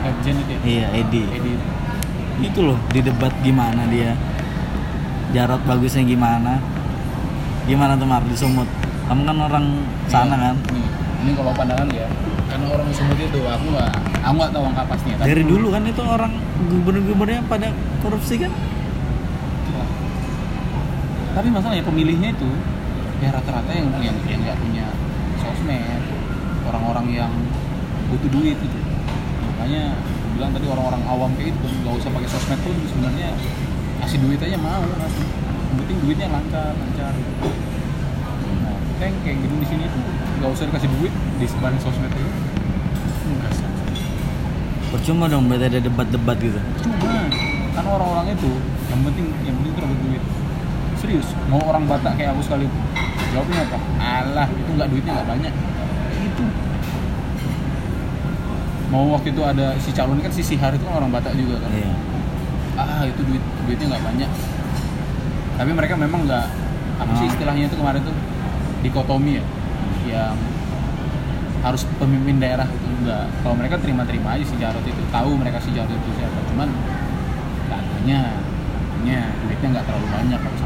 [0.00, 0.60] Legend itu ya?
[0.64, 1.22] Iya Edi.
[1.28, 1.52] Edi
[2.40, 4.16] itu loh di debat gimana dia.
[5.30, 6.58] Jarot bagusnya gimana?
[7.68, 8.66] Gimana tuh Mar di Sumut?
[9.06, 9.66] Kamu kan orang
[10.06, 10.56] sana Iya, kan?
[10.74, 10.86] Nih,
[11.26, 12.06] ini kalau pandangan ya
[12.50, 13.90] karena orang Sumut itu aku nggak
[14.26, 16.32] aku nggak tahu angka pastinya tapi dari dulu kan itu orang
[16.66, 17.68] gubernur-gubernurnya pada
[18.02, 18.52] korupsi kan?
[21.30, 22.50] Tapi masalahnya pemilihnya itu
[23.22, 24.86] ya rata-rata yang yang yang nggak punya
[25.38, 26.02] sosmed
[26.66, 27.32] orang-orang yang
[28.10, 28.80] butuh duit itu
[29.54, 29.94] makanya
[30.40, 33.28] bilang tadi orang-orang awam kayak itu nggak usah pakai sosmed pun sebenarnya
[34.00, 37.12] kasih duit aja mau langsung yang penting duitnya lancar lancar.
[37.12, 37.32] Gitu.
[38.64, 40.02] nah kita yang kayak gitu di sini tuh
[40.40, 42.24] nggak usah dikasih duit di sebarin sosmed itu
[43.36, 43.68] enggak sih
[44.88, 46.60] percuma dong berarti ada debat-debat gitu.
[46.88, 47.28] Cuma
[47.76, 48.50] kan orang-orang itu
[48.88, 50.22] yang penting yang penting itu dapat duit.
[51.04, 52.64] Serius mau orang Batak kayak aku sekali
[53.36, 53.78] jawabnya apa?
[54.00, 55.52] Alah itu nggak duitnya nggak banyak.
[56.16, 56.69] Gitu
[58.90, 61.70] mau waktu itu ada si calon kan si Sihar itu kan orang Batak juga kan.
[61.70, 61.92] Iya.
[62.74, 64.30] Ah itu duit duitnya nggak banyak.
[65.56, 66.46] Tapi mereka memang nggak
[67.00, 67.32] apa sih Ah.
[67.32, 68.16] istilahnya itu kemarin tuh
[68.82, 69.44] dikotomi ya.
[70.10, 70.36] Yang
[71.60, 75.70] harus pemimpin daerah itu enggak kalau mereka terima-terima aja si Jarot itu tahu mereka si
[75.70, 76.40] Jarot itu siapa.
[76.50, 76.68] Cuman
[77.68, 78.20] katanya
[79.00, 80.40] katanya duitnya nggak terlalu banyak.
[80.40, 80.56] kalau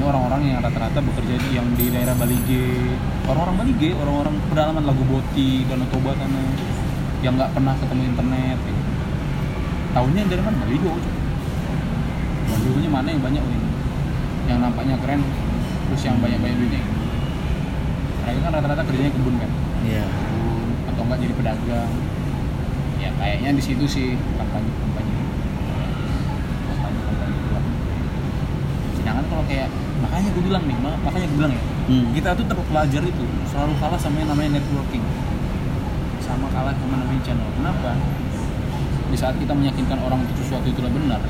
[0.00, 2.96] ini orang-orang yang rata-rata bekerja di yang di daerah Balige
[3.28, 6.40] orang-orang Balige orang-orang pedalaman Lagu Boti Danau Toba sana
[7.20, 8.80] yang nggak pernah ketemu internet gitu.
[9.92, 10.56] tahunya dari mana?
[10.64, 10.96] Baligo
[12.48, 13.60] Baligonya mana yang banyak ini?
[14.48, 16.80] Yang nampaknya keren terus yang banyak-banyak duitnya.
[18.24, 19.50] Mereka kan rata-rata kerjanya kebun kan?
[19.84, 20.04] Iya.
[20.08, 21.92] Kebun atau enggak jadi pedagang.
[23.04, 25.12] Ya kayaknya di situ sih kampanye kampanye
[29.00, 29.68] sedangkan kalau kayak
[30.10, 32.06] makanya gue bilang nih ma- makanya gue bilang ya hmm.
[32.12, 35.04] kita tuh terpelajar itu selalu kalah sama yang namanya networking.
[36.20, 37.46] Sama kalah sama namanya channel.
[37.54, 37.94] Kenapa?
[39.10, 41.22] Di saat kita meyakinkan orang itu sesuatu itulah benar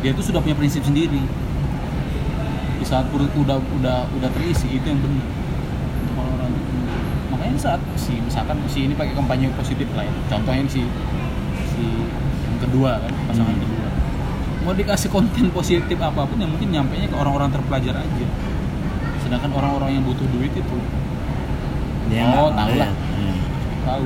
[0.00, 1.20] dia tuh sudah punya prinsip sendiri.
[2.76, 5.24] Di saat perut udah udah udah terisi itu yang benar.
[6.00, 6.72] Untuk orang-orang itu.
[7.30, 10.12] makanya saat si misalkan si ini pakai kampanye positif lah ya.
[10.28, 10.84] Contohnya si
[11.72, 11.84] si
[12.44, 13.64] yang kedua kan pasangan Hmm.
[13.64, 13.79] kedua
[14.60, 18.26] mau dikasih konten positif apa pun yang mungkin nyampainya ke orang-orang terpelajar aja
[19.20, 20.76] sedangkan orang-orang yang butuh duit itu
[22.08, 22.66] dia Oh, tahu lah.
[22.66, 22.90] ngeliat.
[22.90, 23.32] Iya.
[23.82, 24.04] tahu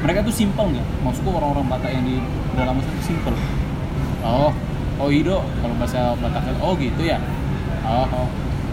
[0.00, 2.16] mereka tuh simpel nggak maksudku orang-orang Batak yang di
[2.52, 3.34] dalam sana tuh simpel
[4.20, 4.50] oh
[4.98, 7.16] oh ido kalau bahasa Batak oh gitu ya
[7.82, 8.28] oh, oh.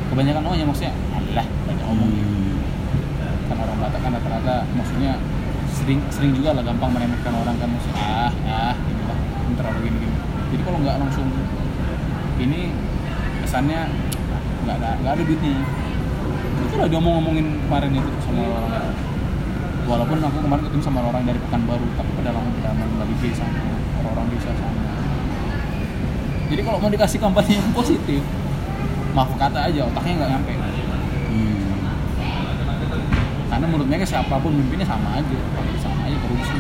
[0.10, 2.58] kebanyakan oh ya maksudnya alah banyak omong Hmm.
[3.48, 5.12] kan orang Batak kan rata-rata maksudnya
[5.70, 9.18] sering sering juga lah gampang meremehkan orang kan maksudnya ah ah gitu lah
[9.56, 11.28] terlalu gini gini jadi kalau nggak langsung
[12.40, 12.72] ini
[13.44, 13.82] kesannya
[14.64, 15.56] nggak ada nggak ada duitnya.
[16.58, 18.96] Itu lah dia ngomong-ngomongin kemarin itu sama orang
[19.88, 23.62] walaupun aku kemarin ketemu sama orang dari Pekanbaru tapi pedalaman pedalaman Bali sana
[24.04, 24.84] orang-orang desa sana.
[26.48, 28.22] Jadi kalau mau dikasih kampanye yang positif
[29.16, 30.54] maaf kata aja otaknya nggak nyampe.
[31.28, 31.60] Hmm.
[33.48, 35.38] karena menurut mereka siapa pun mimpinnya sama aja
[35.80, 36.60] sama aja korupsi.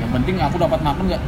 [0.00, 1.22] Yang penting aku dapat makan nggak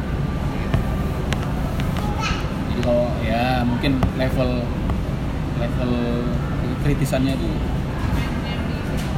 [2.77, 4.61] Jadi kalau ya mungkin level
[5.57, 5.91] level
[6.85, 7.49] kritisannya itu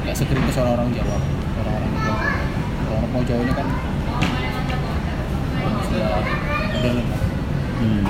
[0.08, 1.20] nggak sekritis orang-orang Jawa
[1.60, 2.20] orang-orang Jawa.
[2.88, 3.68] Orang-orang mau Jawa ini kan
[5.92, 6.08] sudah
[6.72, 7.08] udah lah.
[7.84, 8.04] Hmm.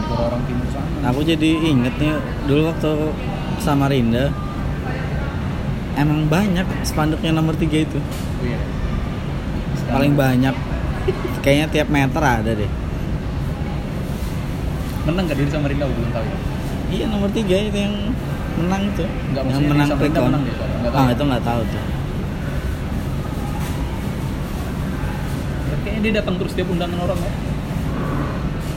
[0.00, 1.12] untuk orang timur sana.
[1.12, 2.16] Aku jadi inget nih
[2.48, 2.92] dulu waktu
[3.60, 4.32] Samarinda
[6.00, 8.00] emang banyak spanduknya nomor tiga itu.
[8.00, 8.56] Oh iya.
[9.92, 10.56] Paling banyak.
[11.44, 12.79] Kayaknya tiap meter ada deh
[15.06, 15.86] menang nggak dulu sama Rinda?
[15.86, 16.36] Belum tahu ya.
[16.90, 17.94] Iya nomor tiga itu yang
[18.58, 20.26] menang tuh Nggak, yang menang count.
[20.26, 21.14] menang dia, nggak tahu ah ya?
[21.14, 21.82] itu nggak tahu tuh.
[25.70, 27.32] Ya, kayaknya dia datang terus tiap undangan orang ya.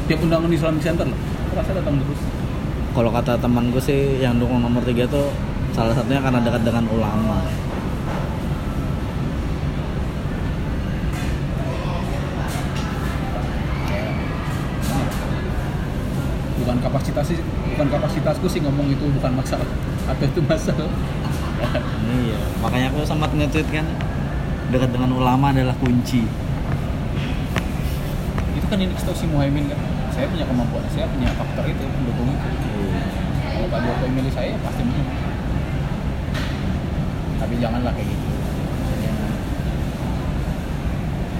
[0.05, 1.19] Tiap undangan di Islamic Center loh.
[1.19, 2.19] Aku rasa datang terus.
[2.93, 5.33] Kalau kata temanku sih yang dukung nomor tiga tuh
[5.73, 7.41] salah satunya karena dekat dengan ulama
[16.93, 17.41] kapasitas sih
[17.73, 19.65] bukan kapasitasku sih ngomong itu bukan masalah.
[20.05, 20.85] Atau itu masalah?
[22.05, 23.87] Iya makanya aku sempat nge-tweet kan
[24.69, 26.21] dekat dengan ulama adalah kunci.
[28.53, 29.79] Itu kan ini si Muhaimin kan?
[30.13, 32.73] Saya punya kemampuan saya punya faktor itu pendukung itu.
[33.41, 35.09] Kalau Pak Jokowi milih saya pasti menang.
[37.41, 38.27] Tapi janganlah kayak gitu.
[39.01, 39.31] Jangan.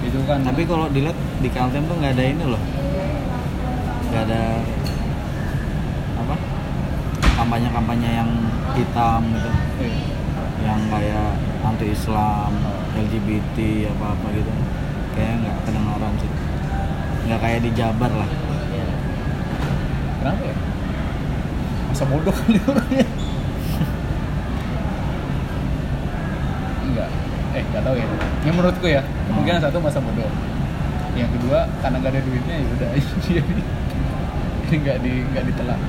[0.04, 2.62] itu kan tapi kalau dilihat di Kaltim tuh nggak ada ini loh.
[4.10, 4.42] Nggak ada
[7.44, 8.30] kampanye-kampanye yang
[8.72, 9.50] hitam gitu.
[9.84, 10.00] Eh,
[10.64, 12.50] yang kayak anti Islam
[12.96, 13.56] LGBT
[13.92, 14.52] apa apa gitu.
[15.12, 16.30] Kayaknya nggak kedengaran sih.
[17.28, 18.30] Nggak kayak di Jabar lah.
[20.24, 20.56] Kenapa ya?
[21.92, 23.06] Masa bodoh kali orangnya?
[26.88, 27.10] Enggak
[27.54, 28.06] eh nggak tahu ya.
[28.40, 30.32] Ini menurutku ya kemungkinan satu masa bodoh.
[31.14, 32.88] Yang kedua karena nggak ada duitnya ya udah
[33.28, 33.62] jadi
[34.74, 35.80] nggak di nggak ditelan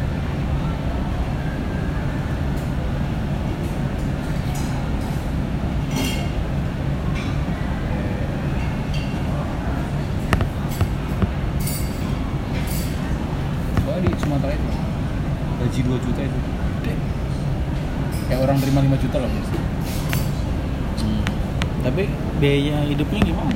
[13.85, 14.69] Soalnya di Sumatera itu
[15.55, 16.39] gaji 2 juta itu
[16.83, 16.93] gede.
[18.27, 19.49] kayak orang terima 5 juta loh Bos.
[20.99, 21.23] Hmm.
[21.85, 22.03] tapi
[22.45, 23.53] biaya hidupnya gimana?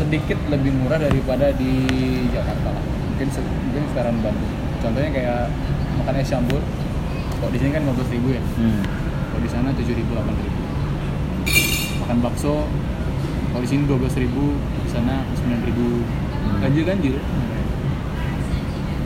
[0.00, 1.84] Sedikit lebih murah daripada di
[2.32, 2.84] Jakarta lah.
[3.12, 4.52] Mungkin se- mungkin sekarang Bandung.
[4.80, 5.52] Contohnya kayak
[6.00, 6.64] makan es campur.
[7.36, 8.40] Kalau di sini kan 15 ribu ya.
[8.56, 8.80] Hmm.
[9.30, 10.60] kalau di sana 7 ribu 8 ribu.
[12.08, 12.64] Makan bakso
[13.52, 16.00] kalau di sini 12 ribu di sana 9 ribu.
[16.00, 16.56] Hmm.
[16.64, 17.16] ganjil ganjil.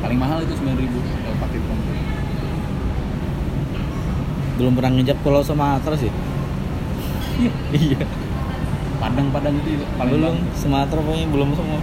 [0.06, 1.98] Paling mahal itu 9 ribu kalau pakai komplit.
[4.54, 6.14] Belum pernah ngejak Pulau Sumatera sih
[7.38, 7.52] iya.
[7.74, 8.06] Iya
[9.04, 10.36] padang-padang itu paling belum.
[10.56, 11.80] Sumatera pokoknya belum semua.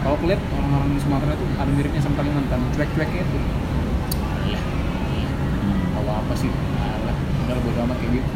[0.00, 2.60] Kalau kulihat orang-orang di Sumatera itu ada miripnya sama Kalimantan.
[2.74, 3.38] Cuek-cueknya itu.
[5.60, 5.94] Hmm.
[5.94, 6.50] tahu apa sih?
[6.50, 8.30] Alah udah bodo amat kayak gitu.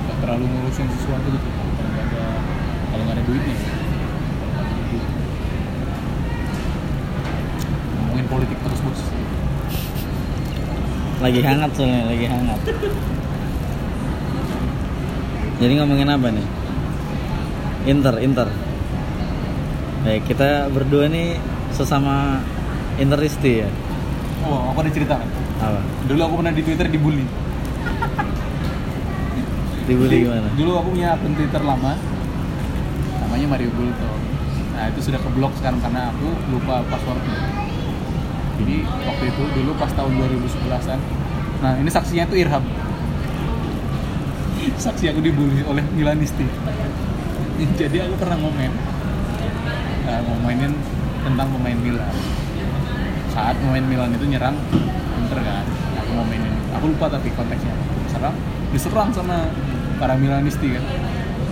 [0.00, 2.24] Nggak terlalu ngurusin sesuatu gitu kalau nggak ada
[2.90, 3.56] kalau nggak ada duitnya
[8.10, 9.00] ngomongin politik terus bos
[11.20, 12.60] lagi hangat soalnya lagi hangat.
[15.60, 16.46] Jadi ngomongin apa nih?
[17.84, 18.48] Inter Inter.
[20.00, 21.36] Baik, kita berdua nih
[21.76, 22.40] sesama
[22.96, 23.68] Interisti ya?
[24.48, 25.20] Oh aku ada cerita.
[25.60, 25.80] Apa?
[26.08, 27.28] Dulu aku pernah di Twitter dibully.
[29.84, 30.48] Dibully Jadi, gimana?
[30.56, 31.92] Dulu aku punya akun Twitter lama.
[33.20, 34.10] Namanya Mario Gulto.
[34.72, 37.59] Nah itu sudah keblok sekarang karena aku lupa passwordnya.
[38.60, 41.00] Jadi waktu itu dulu pas tahun 2011an.
[41.64, 42.64] Nah ini saksinya tuh Irham.
[44.84, 46.44] Saksi aku dibully oleh Milanisti.
[47.80, 48.72] Jadi aku pernah ngomen,
[50.08, 50.72] nah, ngomenin
[51.24, 52.12] tentang pemain Milan.
[53.32, 54.56] Saat pemain Milan itu nyerang
[55.20, 55.64] Inter kan,
[56.00, 56.52] aku ngomenin.
[56.76, 57.72] Aku lupa tapi konteksnya.
[58.08, 58.36] Serang,
[58.72, 59.48] diserang sama
[60.00, 60.84] para Milanisti kan.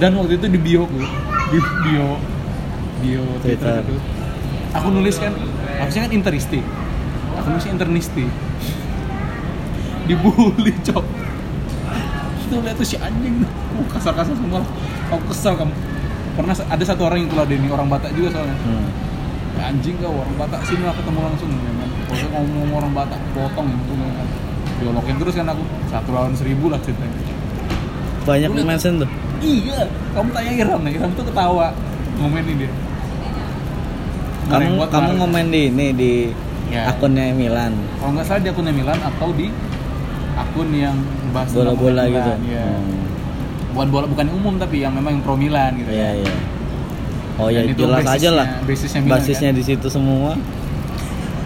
[0.01, 1.09] Dan waktu itu di bio gue,
[1.53, 2.17] di bio
[2.99, 3.85] bio Twitter, Twitter.
[3.85, 3.97] itu,
[4.75, 5.33] aku nulis kan,
[5.81, 6.61] harusnya kan Interisti.
[7.49, 8.29] Aku nulis Internisti.
[10.05, 11.01] Dibully cok.
[12.45, 13.41] Itu lihat tuh si anjing.
[13.41, 13.49] Tuh,
[13.81, 14.61] Oh, kasar-kasar semua.
[15.09, 15.73] Aku kesel kamu.
[16.37, 18.53] Pernah ada satu orang yang teladeni orang Batak juga soalnya.
[18.69, 18.85] Hmm.
[19.57, 21.89] Ya, anjing kau orang Batak sini lah ketemu langsung ya kan.
[22.13, 24.29] Kalau ngomong orang Batak potong gitu kan.
[24.85, 25.65] Diolokin terus kan aku.
[25.89, 27.17] Satu lawan seribu lah ceritanya.
[28.29, 29.11] Banyak mention tuh?
[29.41, 29.89] iya.
[30.13, 31.73] Kamu tanya Iram nih Iram tuh ketawa.
[32.21, 32.73] Ngomenin dia.
[34.53, 36.13] Mana yang kamu kamu ngomen di ini di
[36.69, 36.93] Ya.
[36.93, 39.49] akunnya Milan kalau nggak salah di akunnya Milan atau di
[40.39, 40.97] akun yang
[41.35, 42.67] bahas bola-bola gitu iya.
[42.69, 43.09] Hmm.
[43.75, 46.21] bukan bola bukan umum tapi yang memang yang pro Milan gitu iya kan.
[46.23, 46.35] iya
[47.39, 50.37] oh ya itu jelas aja lah basisnya Milan, basisnya di situ semua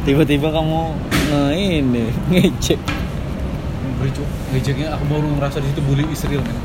[0.03, 0.81] tiba-tiba kamu
[1.31, 2.05] nge ini
[2.35, 2.81] ngecek
[4.53, 6.59] ngejeknya aku baru ngerasa di situ bully Israel men.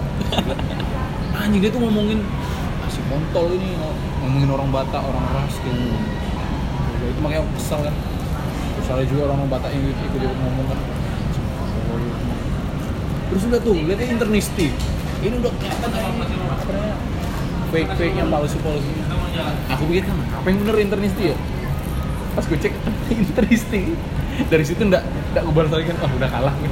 [1.41, 2.19] Anjing dia tuh ngomongin
[2.81, 3.77] "Ah, si kontol ini
[4.25, 5.69] ngomongin orang Batak, orang ras gitu.
[5.69, 7.95] Gila, Itu makanya aku kesal kan.
[8.87, 10.79] Ada juga orang Batak yang ikut ikut ngomong kan.
[13.27, 14.67] Terus udah tuh, lihatnya internisti.
[15.19, 15.89] Ini udah kelihatan
[17.67, 18.91] fake fake nya palsu palsu.
[19.75, 21.37] Aku pikir kan apa yang bener internisti ya?
[22.33, 22.73] Pas gue cek
[23.27, 23.81] internisti
[24.45, 25.01] dari situ ndak
[25.33, 26.71] ndak gue lagi kan, wah udah kalah gue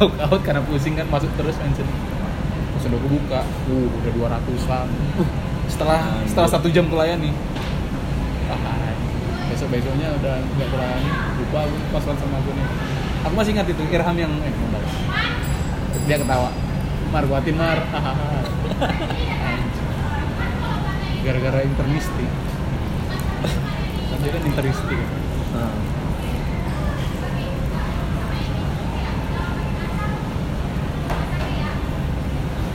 [0.00, 4.10] lock out karena pusing kan masuk terus mention terus udah gue buka uh udah
[4.40, 4.88] 200an
[5.20, 5.28] uh,
[5.68, 7.30] setelah setelah satu jam kelayani
[9.62, 12.66] besok besoknya udah nggak kelayani lupa aku password sama aku nih.
[13.22, 14.50] Aku masih ingat itu Irham yang eh
[16.10, 16.50] dia ketawa.
[17.14, 17.78] Mar guatin Mar.
[21.22, 22.26] Gara-gara internisti
[24.22, 25.10] kan internisti kan
[25.52, 25.68] Hmm.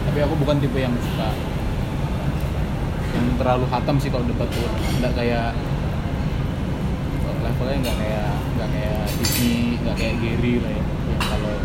[0.06, 1.34] tapi aku bukan tipe yang suka
[3.18, 4.70] yang terlalu hatam sih kalau debat tuh.
[5.02, 5.58] Nggak kayak
[7.48, 8.30] levelnya nggak kayak
[8.60, 10.84] nggak kayak Diki nggak kayak Gary lah ya.
[11.08, 11.56] Yang kalau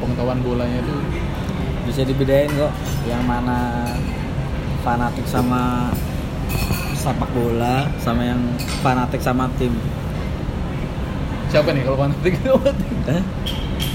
[0.00, 0.98] pengetahuan bolanya tuh
[1.84, 2.72] bisa dibedain kok.
[3.08, 3.88] yang mana
[4.84, 5.92] fanatik sama
[6.96, 8.40] sepak bola sama yang
[8.80, 9.72] fanatik sama tim.
[11.52, 12.32] Siapa nih kalau fanatik?
[12.40, 12.96] Itu apa tim?
[13.08, 13.22] eh?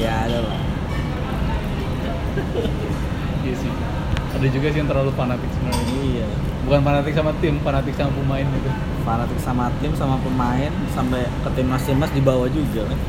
[0.02, 0.58] ya ada lah.
[3.46, 3.72] Iya sih.
[4.36, 5.98] Ada juga sih yang terlalu fanatik sebenarnya.
[6.04, 6.28] Iya.
[6.66, 11.50] Bukan fanatik sama tim fanatik sama pemain gitu fanatik sama tim sama pemain sampai ke
[11.54, 12.90] timnas timnas di bawah juga.
[12.90, 12.98] Kan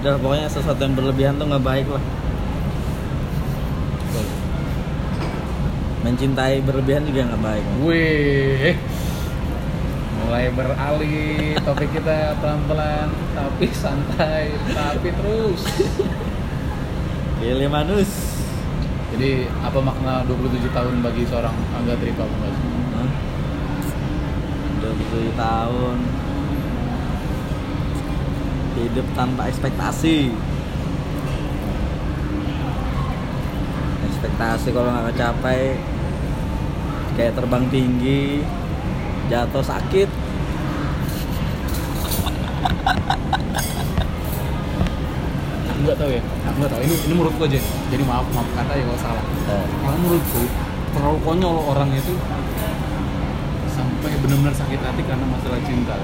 [0.00, 2.00] udah pokoknya sesuatu yang berlebihan tuh nggak baik lah.
[6.00, 7.60] Mencintai berlebihan juga nggak baik.
[7.84, 8.72] Wih,
[10.24, 15.68] mulai beralih topik kita pelan-pelan, tapi santai, tapi terus.
[17.38, 18.10] Pilih manus.
[19.14, 23.10] Jadi apa makna 27 tahun bagi seorang Angga Tripa Bung Hah?
[24.82, 25.96] 27 tahun.
[28.78, 30.30] Hidup tanpa ekspektasi.
[34.06, 35.78] Ekspektasi kalau nggak kecapai
[37.18, 38.42] kayak terbang tinggi
[39.26, 40.06] jatuh sakit.
[45.78, 46.22] Nggak tahu ya,
[46.58, 46.80] nggak tahu.
[46.82, 47.60] Ini ini menurutku aja.
[47.88, 49.24] Jadi maaf maaf kata ya kalau salah.
[49.46, 50.42] Eh, Kalau menurutku
[50.88, 52.12] terlalu konyol orang itu
[53.68, 55.94] sampai benar-benar sakit hati karena masalah cinta.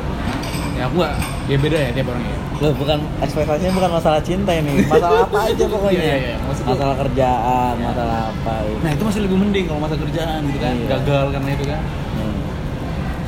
[0.75, 0.99] Ya aku
[1.47, 2.37] ya beda ya tiap orang ya.
[2.55, 6.37] loh bukan ekspektasinya bukan masalah cinta ini masalah apa aja pokoknya Iya, iya, iya.
[6.63, 7.85] Masalah kerjaan Iya.
[7.85, 8.79] masalah apa gitu.
[8.79, 10.87] Nah itu masih lebih mending kalau masa kerjaan gitu kan, Iya.
[10.89, 11.81] gagal karena itu kan.
[12.15, 12.37] Hmm.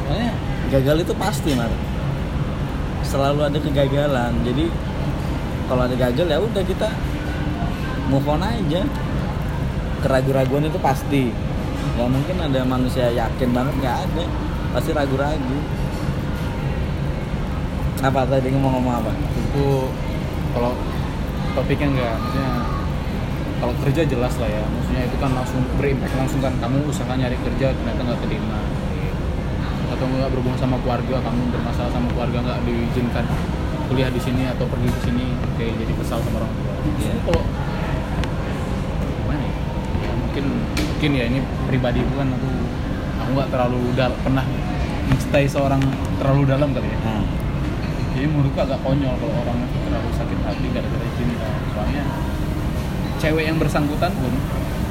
[0.01, 0.31] Soalnya
[0.71, 1.71] gagal itu pasti mar
[3.03, 4.65] selalu ada kegagalan jadi
[5.67, 6.89] kalau ada gagal ya udah kita
[8.11, 8.83] move on aja.
[10.03, 11.31] Keraguan-raguan itu pasti.
[11.97, 14.25] Nggak mungkin ada manusia yakin banget nggak ada
[14.77, 15.59] pasti ragu-ragu.
[18.05, 19.13] Apa tadi ngomong ngomong apa?
[19.35, 19.89] Itu
[20.53, 20.77] kalau
[21.57, 22.53] topiknya enggak maksudnya
[23.57, 24.65] kalau kerja jelas lah ya.
[24.69, 28.59] Maksudnya itu kan langsung berimpact langsung kan kamu usaha nyari kerja ternyata nggak terima.
[29.97, 33.25] Atau nggak berhubungan sama keluarga kamu bermasalah sama keluarga nggak diizinkan
[33.87, 35.27] kuliah di sini atau pergi ke sini
[35.57, 36.75] kayak jadi kesal sama orang tua.
[36.85, 37.47] Ini kalau ya?
[37.49, 37.66] ya
[40.37, 42.49] mungkin mungkin ya ini pribadi itu kan aku
[43.25, 44.45] aku nggak terlalu dal- pernah
[45.09, 45.81] mencintai seorang
[46.21, 46.99] terlalu dalam kali ya.
[47.09, 47.25] Nah,
[48.13, 52.05] jadi menurutku agak konyol kalau orang itu terlalu sakit hati gara-gara cinta soalnya
[53.17, 54.33] cewek yang bersangkutan pun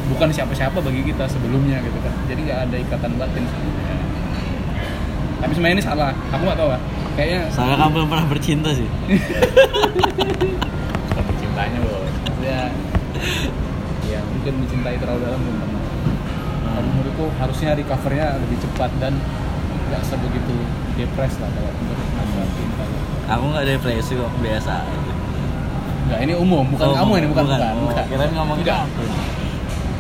[0.09, 2.13] bukan siapa-siapa bagi kita sebelumnya gitu kan.
[2.25, 3.97] Jadi nggak ada ikatan batin sebenarnya
[5.45, 6.09] tapi sebenarnya ini salah.
[6.33, 6.81] Aku nggak tahu lah
[7.13, 8.89] kayaknya saya kan belum pernah bercinta sih?
[11.13, 12.01] Tapi cintanya bos.
[12.01, 13.64] Maksudnya ya
[14.45, 15.81] mungkin mencintai terlalu dalam belum pernah
[16.69, 19.17] Kalau menurutku harusnya recovernya lebih cepat dan
[19.89, 20.53] nggak sebegitu
[21.01, 22.83] depres lah kalau menurut masalah cinta
[23.25, 25.13] aku nggak depresi kok biasa aja.
[26.05, 27.57] Enggak, ini umum, bukan Oh, kamu ini, bukan, bukan.
[27.57, 28.05] Oh, bukan.
[28.05, 28.85] kirain ngomongin Enggak.
[28.85, 29.03] aku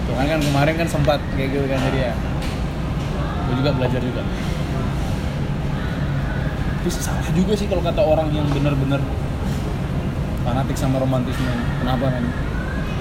[0.05, 2.13] Cuman kan kemarin kan sempat kayak gitu kan jadi ya.
[3.49, 4.21] Gue juga belajar juga.
[6.85, 9.01] Tapi salah juga sih kalau kata orang yang benar-benar
[10.45, 11.49] fanatik sama romantisme.
[11.81, 12.29] Kenapa men?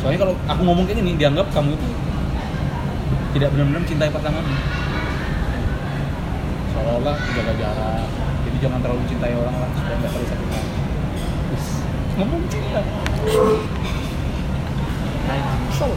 [0.05, 1.89] Soalnya kalau aku ngomong kayak gini dianggap kamu itu
[3.33, 4.45] tidak benar-benar mencintai pasangan.
[6.77, 8.05] seolah-olah jaga jarak.
[8.45, 10.79] Jadi jangan terlalu cintai orang lah supaya nggak terlalu sakit hati.
[12.21, 12.81] Ngomong cinta
[15.73, 15.93] Kesel.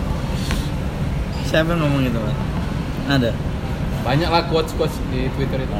[1.43, 2.37] siapa yang ngomong gitu mas
[3.11, 3.35] ada?
[4.07, 5.75] Banyak lah quotes quotes di twitter itu.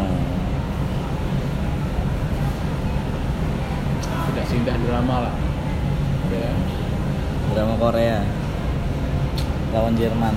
[4.04, 5.36] Tidak sindah drama lah.
[6.28, 6.52] Ya
[7.56, 8.24] drama Korea.
[9.76, 10.36] Lawan Jerman.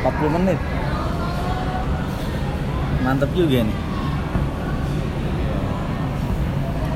[0.00, 0.60] Empat puluh menit.
[3.04, 3.78] Mantap juga nih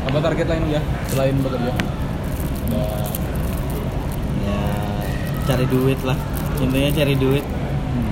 [0.08, 0.80] apa target lain ya
[1.12, 1.68] selain bekerja?
[4.40, 4.60] Ya
[5.44, 6.16] cari duit lah.
[6.64, 7.44] Intinya cari duit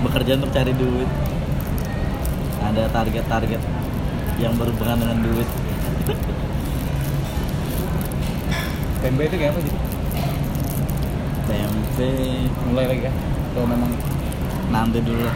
[0.05, 1.09] Bekerja untuk cari duit.
[2.63, 3.61] Ada target-target
[4.43, 5.49] Yang berhubungan dengan duit.
[9.03, 9.79] Tempe itu kayak apa gitu
[11.47, 12.11] Tempe.
[12.67, 13.13] Mulai lagi ya
[13.57, 13.89] atau memang
[14.69, 15.33] nanti dulu lah.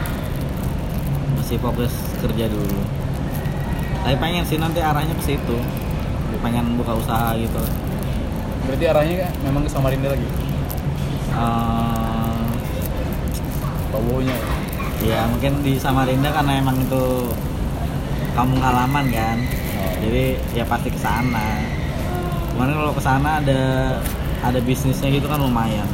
[1.33, 1.89] masih fokus
[2.21, 2.85] kerja dulu.
[4.05, 5.57] Tapi pengen sih nanti arahnya ke situ.
[6.45, 7.57] Pengen buka usaha gitu.
[8.69, 10.29] Berarti arahnya kan memang ke Samarinda lagi?
[11.33, 11.80] Eh,
[14.05, 14.37] baunya
[15.01, 17.33] ya mungkin di Samarinda karena emang itu
[18.37, 19.37] kampung halaman kan.
[20.01, 21.61] Jadi ya pasti ke sana.
[22.53, 23.61] Kemarin kalau ke sana ada
[24.41, 25.89] ada bisnisnya gitu kan lumayan.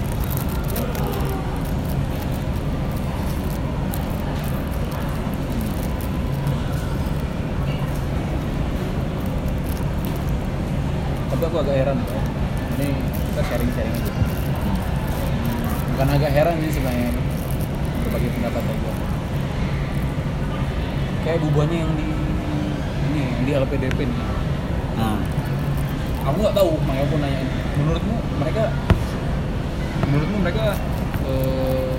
[11.32, 12.00] Tapi aku agak heran
[12.78, 12.94] ini
[13.34, 14.14] kita sharing sharing aja
[15.94, 17.10] bukan agak heran sih sebenarnya
[18.18, 18.94] berbagi pendapat aja
[21.22, 22.10] kayak bubuannya yang di
[23.08, 24.22] ini yang di LPDP nih.
[24.98, 25.22] Nah
[26.26, 27.42] aku nggak tahu makanya aku nanya.
[27.78, 28.64] Menurutmu mereka
[30.10, 30.66] menurutmu mereka
[31.30, 31.96] eh,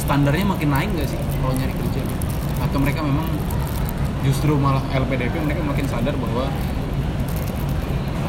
[0.00, 2.00] standarnya makin naik nggak sih kalau nyari kerja?
[2.64, 3.28] Atau mereka memang
[4.24, 6.48] justru malah LPDP mereka makin sadar bahwa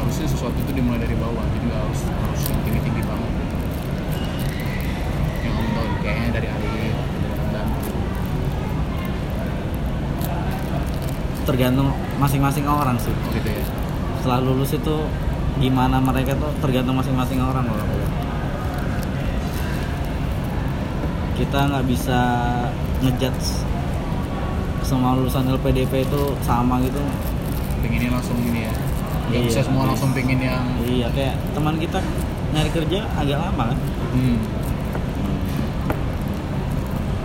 [0.04, 1.48] harusnya sesuatu itu dimulai dari bawah.
[1.56, 3.32] Jadi nggak harus harus yang tinggi tinggi banget
[5.44, 6.94] yang kamu tahu kayaknya dari Arif
[7.50, 7.66] dan
[11.44, 11.88] tergantung
[12.20, 13.12] masing-masing orang sih.
[13.32, 13.64] Gitu ya.
[14.20, 14.96] Setelah lulus itu
[15.58, 17.88] gimana mereka tuh tergantung masing-masing orang loh.
[21.34, 22.20] Kita nggak bisa
[23.02, 23.64] ngejudge
[24.84, 27.00] semua lulusan LPDP itu sama gitu.
[27.80, 28.72] Pengennya langsung ini ya.
[29.24, 29.90] Nggak Iya, bisa semua iya.
[29.92, 31.98] langsung pengen yang iya kayak teman kita
[32.52, 33.78] nyari kerja agak lama kan.
[34.14, 34.36] Hmm.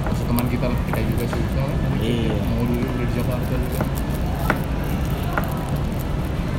[0.10, 1.44] Maksud teman kita kita juga sih.
[1.52, 2.36] Soalnya Iya.
[2.48, 3.80] mau dulu udah di Jakarta juga.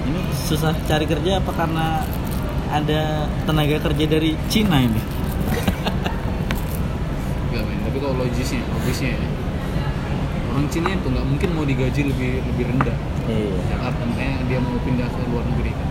[0.05, 2.05] Ini susah cari kerja apa karena
[2.69, 5.01] ada tenaga kerja dari Cina ini?
[7.49, 9.29] Enggak men, tapi kalau logisnya, logisnya ya.
[10.53, 12.97] Orang Cina itu nggak mungkin mau digaji lebih lebih rendah.
[13.33, 13.57] Iya.
[13.65, 15.89] Jakarta makanya dia mau pindah ke luar negeri kan.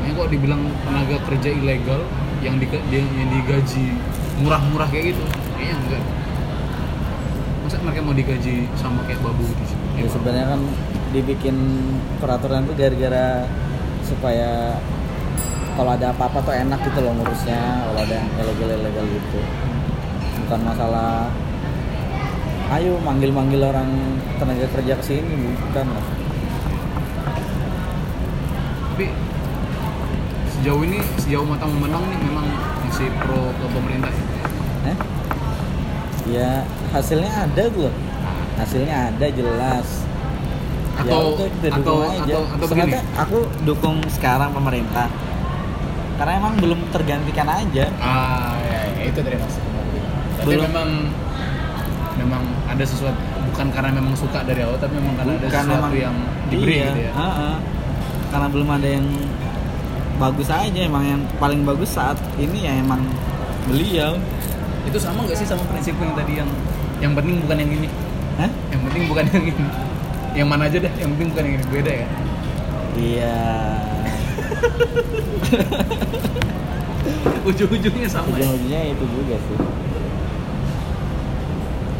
[0.00, 2.00] Makanya kok dibilang tenaga kerja ilegal
[2.40, 3.92] yang di, yang digaji
[4.40, 5.24] murah-murah kayak gitu?
[5.60, 6.23] Kayaknya enggak
[7.84, 10.60] mereka mau digaji sama kayak babu di sini Ya, sebenarnya kan
[11.14, 11.56] dibikin
[12.18, 13.46] peraturan itu gara-gara
[14.02, 14.80] supaya
[15.78, 19.40] kalau ada apa-apa tuh enak gitu loh ngurusnya kalau ada yang ilegal-ilegal gitu.
[20.44, 21.30] Bukan masalah
[22.74, 25.86] ayo manggil-manggil orang tenaga kerja ke sini bukan.
[25.86, 26.24] Lah
[28.94, 29.10] tapi
[30.54, 32.46] sejauh ini sejauh mata memandang nih memang
[32.86, 34.94] masih pro ke pemerintah ya?
[34.94, 34.96] eh
[36.26, 37.92] ya hasilnya ada loh
[38.54, 39.88] hasilnya ada jelas.
[40.94, 42.22] Ya atau udah, kita atau aja.
[42.22, 42.70] atau atau begini?
[42.70, 45.10] Sebenarnya aku dukung sekarang pemerintah.
[46.14, 47.90] Karena emang belum tergantikan aja.
[47.98, 49.58] Ah ya, ya, itu dari mas.
[50.38, 50.70] Tapi Belum.
[50.70, 50.88] memang
[52.14, 55.82] memang ada sesuatu bukan karena memang suka dari awal tapi memang karena ada Bukan sesuatu
[55.82, 56.16] emang- yang
[56.46, 57.12] diberi iya, gitu ya.
[57.12, 57.54] heeh.
[58.30, 59.06] karena belum ada yang
[60.14, 63.02] bagus aja emang yang paling bagus saat ini ya emang
[63.66, 64.14] beliau
[64.84, 66.50] itu sama nggak sih sama prinsip yang tadi yang
[67.00, 67.88] yang penting bukan yang ini?
[68.36, 68.50] Hah?
[68.72, 69.66] yang penting bukan yang ini.
[70.34, 71.66] Yang mana aja dah yang penting bukan yang ini.
[71.72, 72.08] Beda ya?
[72.94, 73.42] Iya.
[77.48, 78.48] Ujung-ujungnya sama ya?
[78.48, 79.58] Ujung-ujungnya itu juga sih.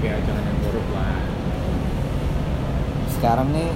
[0.05, 1.17] Ya jangan yang buruk lah.
[3.17, 3.69] Sekarang nih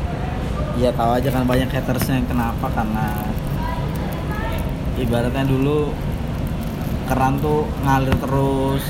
[0.79, 3.27] ya tahu aja kan banyak hatersnya kenapa karena
[4.99, 5.91] ibaratnya dulu
[7.09, 8.85] keran tuh ngalir terus.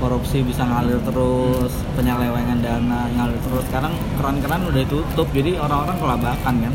[0.00, 1.72] Korupsi bisa ngalir terus.
[1.94, 3.62] Penyelewengan dana ngalir terus.
[3.68, 6.74] Sekarang keran-keran udah tutup jadi orang-orang kelabakan kan?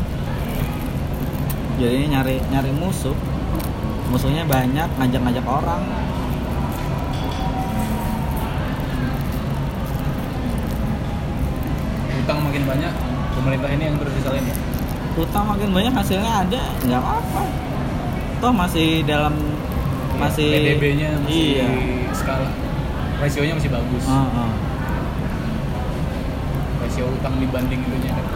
[1.82, 3.14] Jadi nyari nyari musuh.
[4.10, 5.82] Musuhnya banyak ngajak-ngajak orang.
[12.20, 12.92] Utang makin banyak
[13.34, 14.56] pemerintah ini yang terus disalahin ya?
[15.18, 16.62] Utang makin banyak hasilnya ada.
[16.86, 17.42] Nggak apa-apa.
[18.40, 19.34] Toh masih dalam
[20.20, 21.66] masih PDB-nya masih iya.
[22.12, 22.50] skala.
[23.20, 24.04] Rasionya masih bagus.
[24.04, 24.52] Ah, ah.
[26.80, 28.26] rasio utang dibanding itunya kan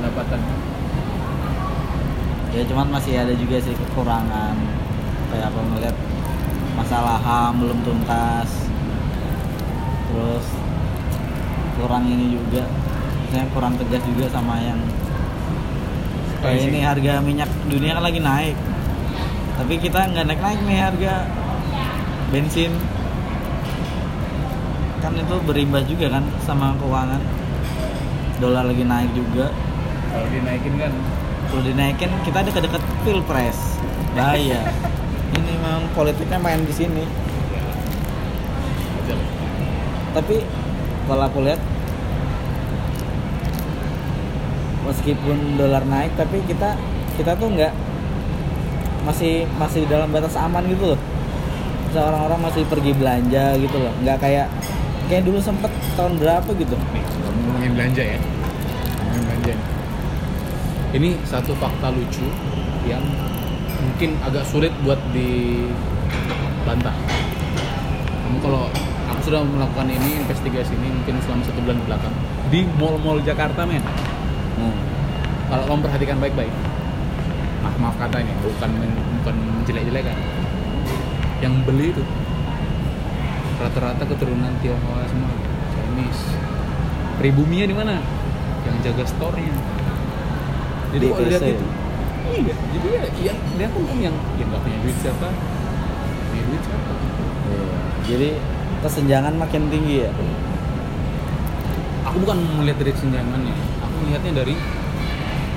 [0.00, 0.40] pendapatan.
[2.50, 4.56] Ya cuman masih ada juga sih kekurangan.
[5.30, 5.96] Kayak apa ngeliat
[6.76, 8.50] masalah ham belum tuntas.
[10.08, 10.46] Terus
[11.76, 12.64] kurang ini juga.
[13.30, 14.80] Saya kurang tegas juga sama yang
[16.40, 16.72] kayak Pricing.
[16.72, 18.56] ini harga minyak dunia kan lagi naik
[19.60, 21.14] tapi kita nggak naik naik nih harga
[22.32, 22.72] bensin.
[25.04, 27.20] Kan itu berimbas juga kan sama keuangan.
[28.40, 29.52] Dolar lagi naik juga.
[30.08, 30.92] Kalau dinaikin kan?
[31.52, 33.58] Kalau dinaikin kita deket-deket pilpres
[34.16, 34.64] bahaya.
[35.36, 37.04] Ini memang politiknya main di sini.
[40.16, 40.40] Tapi
[41.04, 41.60] kalau aku lihat
[44.88, 46.74] meskipun dolar naik tapi kita
[47.14, 47.89] kita tuh nggak
[49.04, 51.00] masih masih dalam batas aman gitu loh.
[51.90, 53.92] Bisa orang-orang masih pergi belanja gitu loh.
[54.04, 54.46] Nggak kayak
[55.10, 56.76] kayak dulu sempet tahun berapa gitu.
[56.94, 57.04] Nih
[57.46, 58.18] ngomongin belanja ya.
[58.18, 59.68] Ngomongin belanja nih.
[60.90, 62.26] ini satu fakta lucu
[62.82, 63.02] yang
[63.78, 66.94] mungkin agak sulit buat dibantah.
[68.26, 68.66] Kamu kalau
[69.10, 72.14] aku sudah melakukan ini investigasi ini mungkin selama satu bulan belakang
[72.50, 73.82] di mall-mall Jakarta men.
[74.60, 74.76] Hmm.
[75.48, 76.52] kalau kamu perhatikan baik-baik
[77.60, 80.16] maaf maaf kata ini bukan men- bukan menjelek-jelekan
[81.40, 82.04] yang beli itu.
[83.60, 85.32] Rata-rata keturunan Tionghoa semua.
[85.76, 86.24] Chinese.
[87.20, 87.94] Pribuminya di mana?
[88.64, 89.54] Yang jaga store-nya.
[90.90, 91.66] Jadi kalau lihat itu
[92.30, 92.54] iya.
[92.54, 95.28] Jadi ya yang dia kan yang yang nggak punya duit siapa?
[96.30, 96.90] Punya duit siapa?
[97.50, 97.66] Iya.
[98.06, 98.28] jadi
[98.80, 100.10] kesenjangan makin tinggi ya?
[102.10, 103.54] Aku bukan melihat dari kesenjangannya.
[103.84, 104.54] Aku melihatnya dari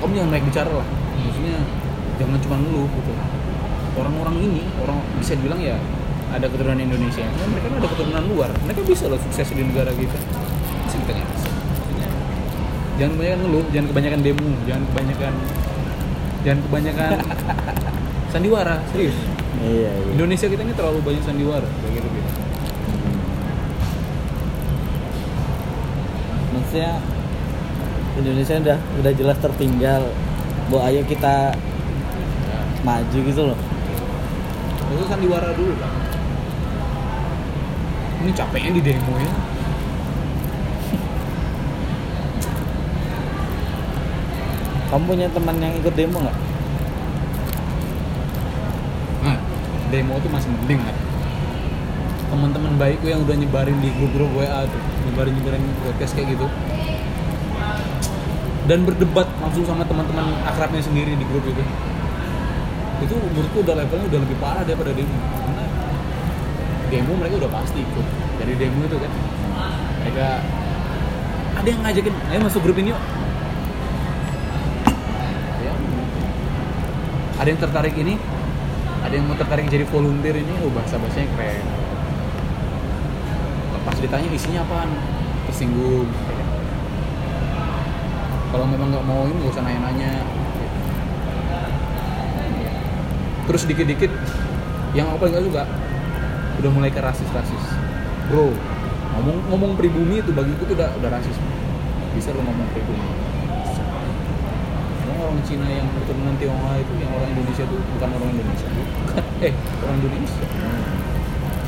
[0.02, 0.88] kamu jangan baik bicara lah.
[1.24, 1.58] Maksudnya
[2.20, 3.12] jangan cuma ngeluh gitu.
[3.94, 5.78] Orang-orang ini orang bisa dibilang ya
[6.34, 7.22] ada keturunan Indonesia.
[7.22, 8.50] Ya, mereka kan ada keturunan luar.
[8.66, 10.18] Mereka bisa loh sukses di negara kita
[10.84, 11.48] Masa kita nggak bisa
[11.98, 12.10] Maksudnya,
[12.98, 15.32] jangan kebanyakan ngeluh jangan kebanyakan demo jangan kebanyakan
[16.44, 17.10] jangan kebanyakan
[18.32, 19.18] sandiwara serius.
[19.64, 20.10] Iya, iya.
[20.14, 22.30] Indonesia kita ini terlalu banyak sandiwara kayak gitu gitu.
[26.54, 26.92] Maksudnya
[28.14, 30.02] Indonesia udah udah jelas tertinggal.
[30.70, 31.54] Bu ayo kita.
[32.84, 33.58] Maju gitu loh.
[34.92, 36.04] Itu sandiwara dulu lah
[38.24, 39.28] ini capeknya di demo ya.
[44.88, 46.32] Kamu punya teman yang ikut demo nggak?
[49.28, 49.36] Nah
[49.92, 50.96] demo tuh masih mending kan
[52.24, 56.50] teman-teman baikku yang udah nyebarin di grup-grup WA tuh nyebarin nyebarin podcast kayak gitu.
[58.64, 61.62] Dan berdebat langsung sama teman-teman akrabnya sendiri di grup itu
[63.04, 65.16] itu menurutku udah levelnya udah lebih parah daripada demo.
[65.20, 65.64] Karena
[66.88, 68.06] demo mereka udah pasti ikut.
[68.40, 69.12] Dari demo itu kan
[70.04, 70.26] mereka
[71.54, 73.02] ada yang ngajakin ayo masuk grup ini yuk.
[75.64, 75.72] Ya.
[77.40, 78.14] ada yang tertarik ini
[79.04, 81.64] ada yang mau tertarik jadi volunteer ini oh bahasa bahasanya keren.
[83.84, 84.90] Pas ditanya isinya apaan
[85.52, 86.08] tersinggung.
[88.48, 90.12] Kalau memang nggak mau ini nggak usah nanya-nanya
[93.44, 94.12] terus dikit-dikit
[94.94, 95.64] yang aku paling nggak suka
[96.62, 97.64] udah mulai ke rasis-rasis.
[98.30, 98.54] Bro
[99.14, 101.36] ngomong ngomong pribumi itu bagiku tuh udah udah rasis.
[102.14, 103.08] Bisa lo ngomong pribumi.
[105.04, 109.24] Emang orang Cina yang keturunan Tionghoa itu yang orang Indonesia tuh bukan orang Indonesia bukan.
[109.46, 110.46] Eh orang Indonesia.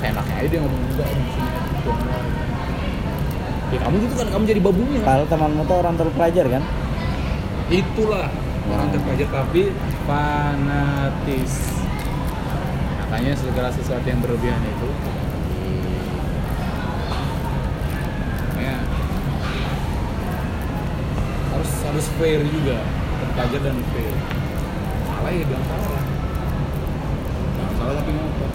[0.00, 1.50] Seenaknya aja dia ngomong juga di sini
[1.84, 2.20] Tionghoa.
[3.66, 5.00] Ya kamu gitu kan kamu jadi babunya.
[5.02, 6.62] Padahal temanmu tuh orang terpelajar kan?
[7.66, 8.30] Itulah
[8.70, 9.70] orang terpelajar tapi
[10.06, 11.52] fanatis.
[13.06, 14.88] Makanya segala sesuatu yang berlebihan itu.
[18.50, 18.76] Makanya
[21.54, 22.82] harus harus fair juga.
[23.22, 24.14] Terpelajar dan fair.
[25.06, 26.02] Salah ya bilang salah
[27.56, 28.52] Jangan salah tapi ngotot.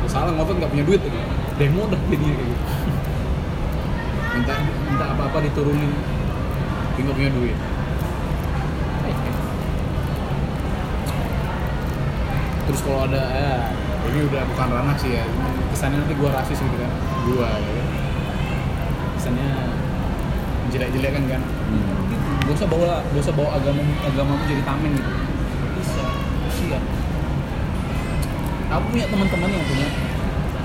[0.00, 1.12] Ya, salah ngotot nggak punya duit tuh
[1.60, 2.64] demo udah jadinya kayak gitu.
[4.30, 4.54] Minta
[4.88, 5.92] minta apa apa diturunin.
[6.90, 7.58] Tapi nggak punya duit
[12.70, 13.52] terus kalau ada ya
[14.14, 15.26] ini udah bukan ranah sih ya.
[15.74, 16.90] Kesannya nanti gua rasis gitu kan.
[17.26, 17.84] Gua ya.
[19.18, 19.48] Kesannya
[20.70, 21.42] jelek-jelek kan kan.
[21.42, 21.98] Hmm.
[22.46, 25.10] gak usah bawa gak usah bawa agama agamamu jadi tameng gitu.
[25.82, 26.04] Bisa
[26.46, 26.82] kasihan
[28.70, 29.88] aku punya teman-teman yang punya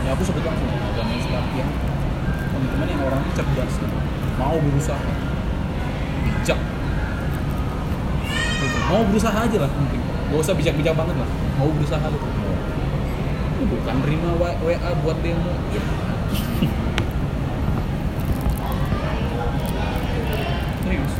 [0.06, 1.70] ya aku sebut langsung agama Islam yang
[2.54, 3.98] teman-teman yang orangnya cerdas gitu.
[4.38, 5.10] Mau berusaha.
[6.22, 6.60] Bijak.
[8.62, 8.78] Gitu.
[8.94, 11.30] mau berusaha aja lah mungkin gak usah bijak-bijak banget lah.
[11.62, 12.28] Mau berusaha gitu.
[13.56, 15.54] Ini bukan terima WA buat demo.
[15.70, 15.92] Gitu.
[20.86, 21.14] serius.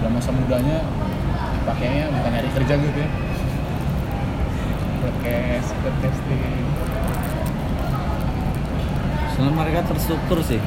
[0.00, 0.78] Udah masa mudanya
[1.66, 3.10] pakainya bukan nyari kerja gitu ya.
[5.00, 6.66] Podcast podcasting.
[9.34, 10.60] Soalnya mereka terstruktur sih.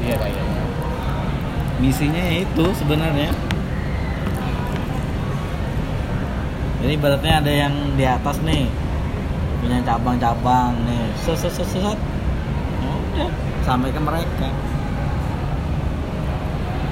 [0.00, 0.60] Iya kayaknya
[1.80, 3.32] misinya ya itu sebenarnya
[6.90, 8.66] jadi ibaratnya ada yang di atas nih
[9.62, 11.06] punya cabang-cabang nih.
[11.22, 11.94] Set set set set.
[12.82, 13.30] Ya udah
[13.62, 14.50] sampai ke mereka.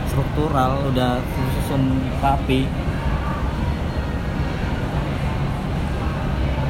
[0.07, 2.71] Struktural udah susun rapi.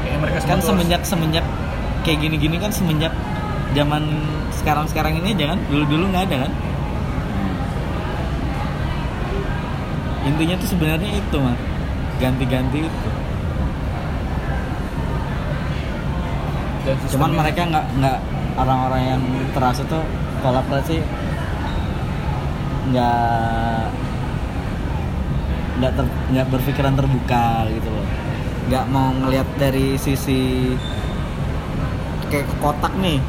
[0.08, 1.44] Kayak mereka kan tuh semenjak semenjak
[2.08, 3.12] kayak gini-gini kan semenjak
[3.76, 4.08] zaman
[4.56, 6.52] sekarang-sekarang ini aja kan dulu-dulu nggak ada kan?
[10.24, 11.67] Intinya tuh sebenarnya itu mah
[12.18, 13.10] ganti-ganti itu.
[16.84, 18.18] Dan cuman mereka nggak nggak
[18.58, 19.22] orang-orang yang
[19.54, 20.02] terasa tuh
[20.42, 20.98] kolaborasi
[22.90, 23.86] nggak
[25.78, 26.04] nggak ter,
[26.34, 28.06] nggak berpikiran terbuka gitu loh.
[28.68, 30.74] Nggak mau ngelihat dari sisi
[32.28, 33.22] kayak kotak nih.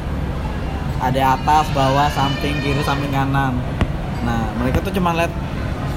[1.00, 3.56] Ada atas bawah samping kiri samping kanan.
[4.26, 5.32] Nah mereka tuh cuma lihat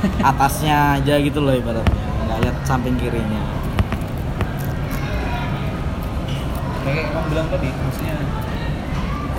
[0.32, 2.03] atasnya aja gitu loh ibaratnya
[2.44, 3.40] lihat samping kirinya.
[6.84, 8.16] Kayak emang bilang tadi maksudnya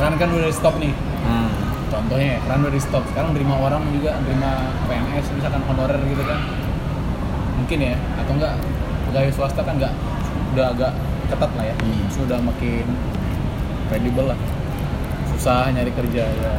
[0.01, 0.97] kan kan udah stop nih.
[1.29, 1.53] Nah,
[1.93, 6.41] contohnya kan udah stop sekarang terima orang juga terima PNS misalkan honorer gitu kan.
[7.61, 7.95] Mungkin ya
[8.25, 8.55] atau enggak
[9.13, 9.95] pegawai swasta kan enggak
[10.57, 10.93] udah agak
[11.29, 11.77] ketat lah ya.
[11.77, 12.05] Hmm.
[12.09, 12.87] sudah makin
[13.93, 14.39] kredibel lah.
[15.37, 16.55] Susah nyari kerja ya.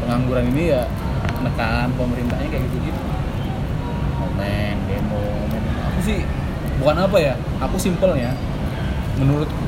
[0.00, 0.82] Pengangguran ini ya
[1.38, 3.11] menekan pemerintahnya kayak gitu gitu
[4.42, 5.22] momen demo.
[5.92, 6.18] Aku sih
[6.82, 8.34] bukan apa ya aku simpelnya
[9.20, 9.62] menurutku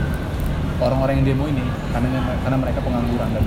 [0.82, 1.62] orang-orang yang demo ini
[1.94, 3.44] karena karena mereka pengangguran dan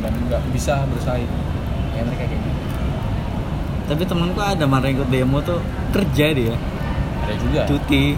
[0.00, 1.30] dan nggak bisa bersaing
[1.92, 2.60] kayak mereka kayak gitu.
[3.90, 5.58] Tapi temenku ada marah ikut demo tuh
[5.90, 6.54] kerja dia.
[7.26, 7.60] Ada juga.
[7.66, 8.14] Cuti.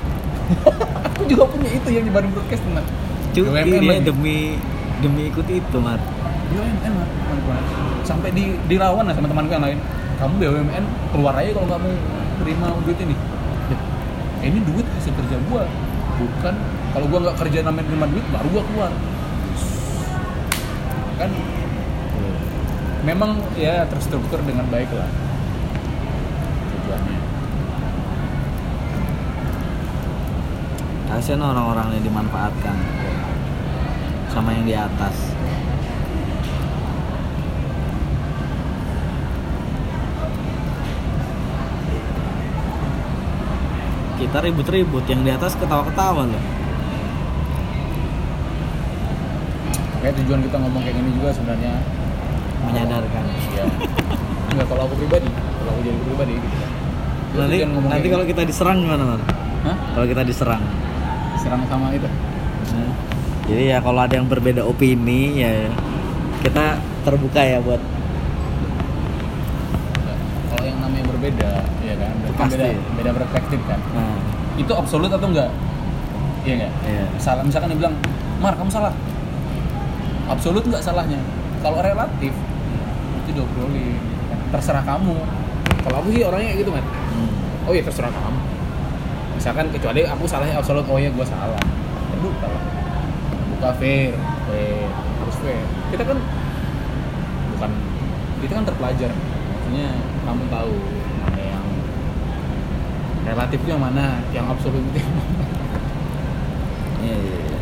[1.08, 2.84] Aku juga punya itu yang di Bandung Broadcast teman
[3.32, 4.04] cuti dia lagi.
[4.04, 4.60] demi
[5.00, 5.96] demi ikut itu mar.
[6.52, 7.08] BUMN Mat.
[8.04, 9.80] sampai di dilawan lah sama temanku yang lain.
[10.20, 10.84] Kamu BUMN
[11.16, 13.16] keluar aja kalau nggak mau terima duit ini.
[13.68, 13.78] Ya,
[14.48, 15.68] ini duit hasil kerja gua
[16.16, 16.54] bukan.
[16.92, 18.92] Kalau gua nggak kerja namanya terima duit baru gua keluar.
[21.20, 21.30] Kan?
[23.02, 25.10] Memang ya terstruktur dengan baik lah.
[26.70, 27.18] Tujuannya.
[31.10, 32.76] Kasian orang-orang yang dimanfaatkan.
[34.32, 35.31] Sama yang di atas
[44.22, 46.42] kita ribut-ribut yang di atas ketawa-ketawa loh
[50.02, 51.72] kayak tujuan kita ngomong kayak gini juga sebenarnya
[52.62, 53.64] menyadarkan Iya.
[54.52, 56.70] Enggak kalau aku pribadi, kalau aku jadi pribadi gitu kan.
[57.32, 59.22] Nanti nanti kalau kita diserang gimana gini.
[59.62, 59.76] Hah?
[59.94, 60.62] kalau kita diserang
[61.38, 62.10] serang sama itu.
[62.74, 62.92] Nah,
[63.46, 65.70] jadi ya kalau ada yang berbeda opini ya
[66.42, 67.78] kita terbuka ya buat.
[70.50, 71.50] Kalau yang namanya berbeda,
[72.32, 72.56] ya kan, kan Pasti.
[72.56, 73.80] beda beda perspektif kan.
[73.92, 74.16] nah
[74.56, 75.50] Itu absolut atau enggak?
[76.42, 76.72] Iya enggak?
[76.88, 77.94] iya Salah misalkan dia bilang,
[78.40, 78.92] "Mar, kamu salah."
[80.28, 81.20] Absolut enggak salahnya.
[81.60, 82.32] Kalau relatif
[83.22, 84.38] itu diobrolin gitu kan.
[84.58, 85.16] Terserah kamu.
[85.82, 86.84] Kalau aku sih orangnya gitu, Mat.
[86.84, 87.30] Hmm.
[87.68, 88.40] oh ya terserah kamu
[89.42, 91.58] misalkan kecuali aku salahnya absolut oh ya gue salah
[92.14, 92.62] terbuka lah
[93.50, 94.14] buka fair
[94.46, 94.86] fair
[95.18, 96.18] harus fair kita kan
[97.58, 97.70] bukan
[98.38, 99.88] kita kan terpelajar maksudnya
[100.22, 100.74] kamu tahu
[103.32, 104.20] relatif itu yang mana?
[104.36, 105.44] Yang absolut itu yang mana
[107.02, 107.58] iya iya, iya.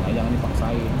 [0.00, 0.92] nah, jangan dipaksain.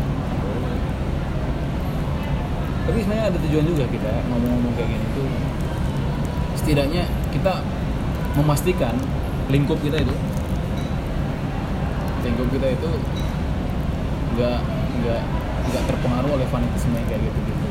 [2.84, 5.28] Tapi sebenarnya ada tujuan juga kita ngomong-ngomong kayak gini tuh.
[6.60, 7.64] Setidaknya kita
[8.36, 8.94] memastikan
[9.48, 10.14] lingkup kita itu
[12.20, 12.90] lingkup kita itu
[14.36, 14.58] nggak
[15.00, 15.22] nggak
[15.70, 17.64] nggak terpengaruh oleh fanatisme kayak gitu gitu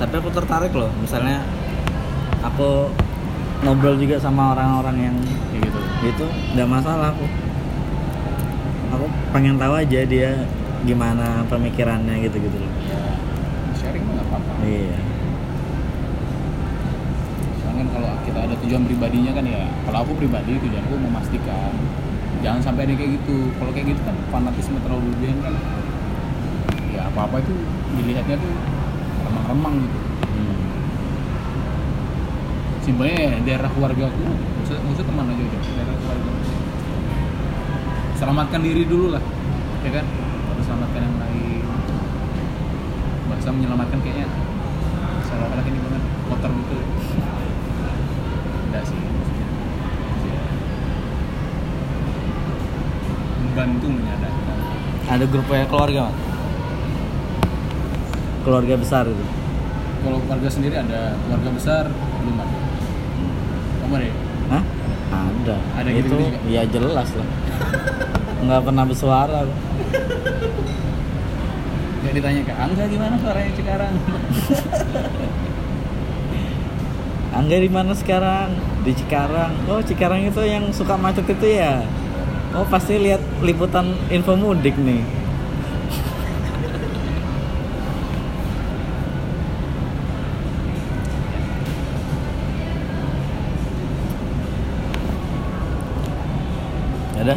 [0.00, 1.44] tapi aku tertarik loh misalnya
[2.40, 2.88] aku
[3.60, 5.16] ngobrol juga sama orang-orang yang
[5.52, 5.80] kayak gitu.
[6.00, 7.26] itu nggak masalah aku.
[8.96, 9.06] Aku
[9.36, 10.48] pengen tahu aja dia
[10.88, 12.72] gimana pemikirannya gitu gitu loh.
[12.88, 13.00] Ya
[13.76, 14.52] sharing mah nggak apa-apa.
[14.64, 14.98] Iya.
[17.60, 21.72] Soalnya kan kalau kita ada tujuan pribadinya kan ya kalau aku pribadi tujuanku memastikan
[22.40, 23.52] jangan sampai ada kayak gitu.
[23.60, 25.54] Kalau kayak gitu kan fanatisme terlalu berlebihan kan.
[26.96, 27.52] Ya apa apa itu
[28.00, 28.54] dilihatnya tuh
[29.28, 30.09] remang-remang gitu
[32.90, 36.30] simpelnya ya daerah keluarga aku maksud, maksud ke mana aja daerah keluarga
[38.18, 39.22] selamatkan diri dulu lah
[39.80, 40.04] ya kan?
[40.04, 41.64] Harus selamatkan yang lain.
[43.32, 44.28] Bahasa menyelamatkan kayaknya.
[45.24, 46.76] Seolah-olah ini banget kotor gitu.
[48.68, 49.08] Enggak sih ya,
[53.40, 54.56] membantu menyadarkan.
[55.08, 56.16] Ada grupnya keluarga Mat?
[58.40, 59.24] keluarga besar itu?
[60.00, 61.84] Kalau keluarga sendiri ada keluarga besar
[62.20, 62.59] belum ada
[63.98, 64.14] ya?
[64.54, 64.62] Hah?
[65.10, 66.38] ada Ada itu gitu-gitu juga?
[66.46, 67.28] ya jelas lah
[68.40, 69.40] nggak pernah bersuara.
[72.00, 73.92] Gak ditanya ke Angga gimana suaranya sekarang
[77.38, 81.84] Angga di mana sekarang di Cikarang oh Cikarang itu yang suka macet itu ya
[82.56, 85.04] oh pasti lihat liputan info mudik nih
[97.24, 97.36] ada?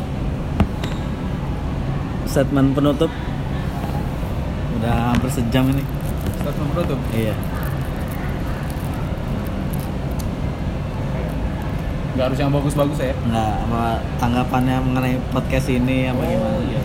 [2.24, 3.12] Statement penutup?
[4.80, 5.84] Udah hampir sejam ini.
[6.40, 7.00] Statement penutup?
[7.12, 7.36] Iya.
[12.14, 13.14] Nggak harus yang bagus-bagus ya?
[13.28, 13.84] Nggak apa
[14.22, 16.60] tanggapannya mengenai podcast ini apa gimana?
[16.70, 16.82] iya.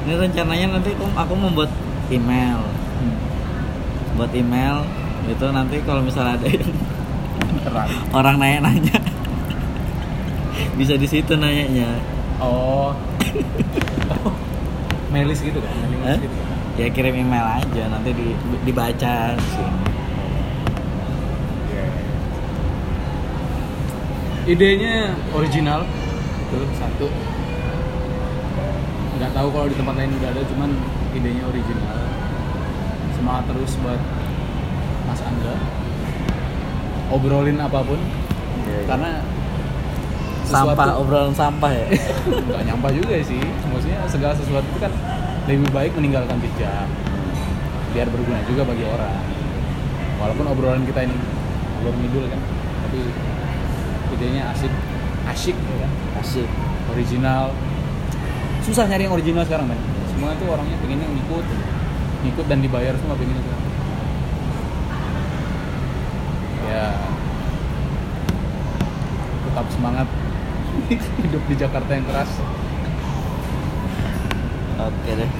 [0.00, 1.70] ini rencananya nanti aku, aku membuat
[2.10, 2.60] email.
[3.00, 3.16] Hmm.
[4.20, 4.84] buat email
[5.24, 6.68] itu nanti kalau misalnya ada yang
[8.18, 9.09] orang nanya-nanya
[10.76, 11.88] bisa di situ nanyanya.
[12.40, 12.92] Oh.
[14.24, 14.50] Oh
[15.10, 15.74] mailis gitu kan?
[15.74, 16.16] Hah?
[16.16, 16.36] list gitu.
[16.38, 16.48] Kan?
[16.78, 18.32] ya kirim email aja nanti di,
[18.64, 19.80] dibaca di sini.
[24.48, 25.84] Idenya original.
[26.48, 27.06] Itu satu.
[29.20, 30.70] Nggak tahu kalau di tempat lain udah ada cuman
[31.12, 31.98] idenya original.
[33.18, 34.00] Semangat terus buat
[35.04, 35.54] Mas Angga.
[37.12, 38.00] Obrolin apa pun.
[38.86, 39.20] Karena
[40.50, 41.86] sampah obrolan sampah ya?
[42.50, 43.40] Nggak nyampah juga sih.
[43.70, 44.92] Maksudnya segala sesuatu itu kan
[45.46, 46.86] lebih baik meninggalkan jejak.
[47.94, 49.22] Biar berguna juga bagi orang.
[50.20, 51.16] Walaupun obrolan kita ini
[51.80, 52.40] belum ngidul kan
[52.84, 53.00] tapi
[54.18, 54.72] idenya asik.
[55.30, 55.90] Asyik ya kan?
[56.20, 56.48] Asik.
[56.90, 57.54] Original.
[58.66, 59.80] Susah nyari yang original sekarang kan
[60.10, 61.46] semua tuh orangnya pengennya ngikut.
[62.20, 63.70] Ngikut dan dibayar semua pengennya sekarang
[66.70, 66.86] ya.
[69.50, 70.06] Tetap semangat
[71.22, 72.30] hidup di Jakarta yang keras.
[74.80, 75.30] Oke deh.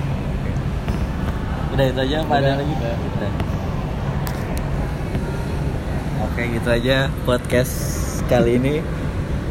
[1.74, 2.72] Udah itu aja apa ada lagi?
[2.76, 2.94] udah.
[2.98, 3.32] Udah.
[6.30, 6.96] oke gitu aja
[7.26, 7.74] podcast
[8.30, 8.74] kali ini.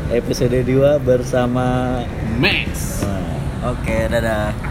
[0.10, 2.02] Episode 2 bersama
[2.42, 3.04] Max.
[3.06, 4.69] Nah, oke dadah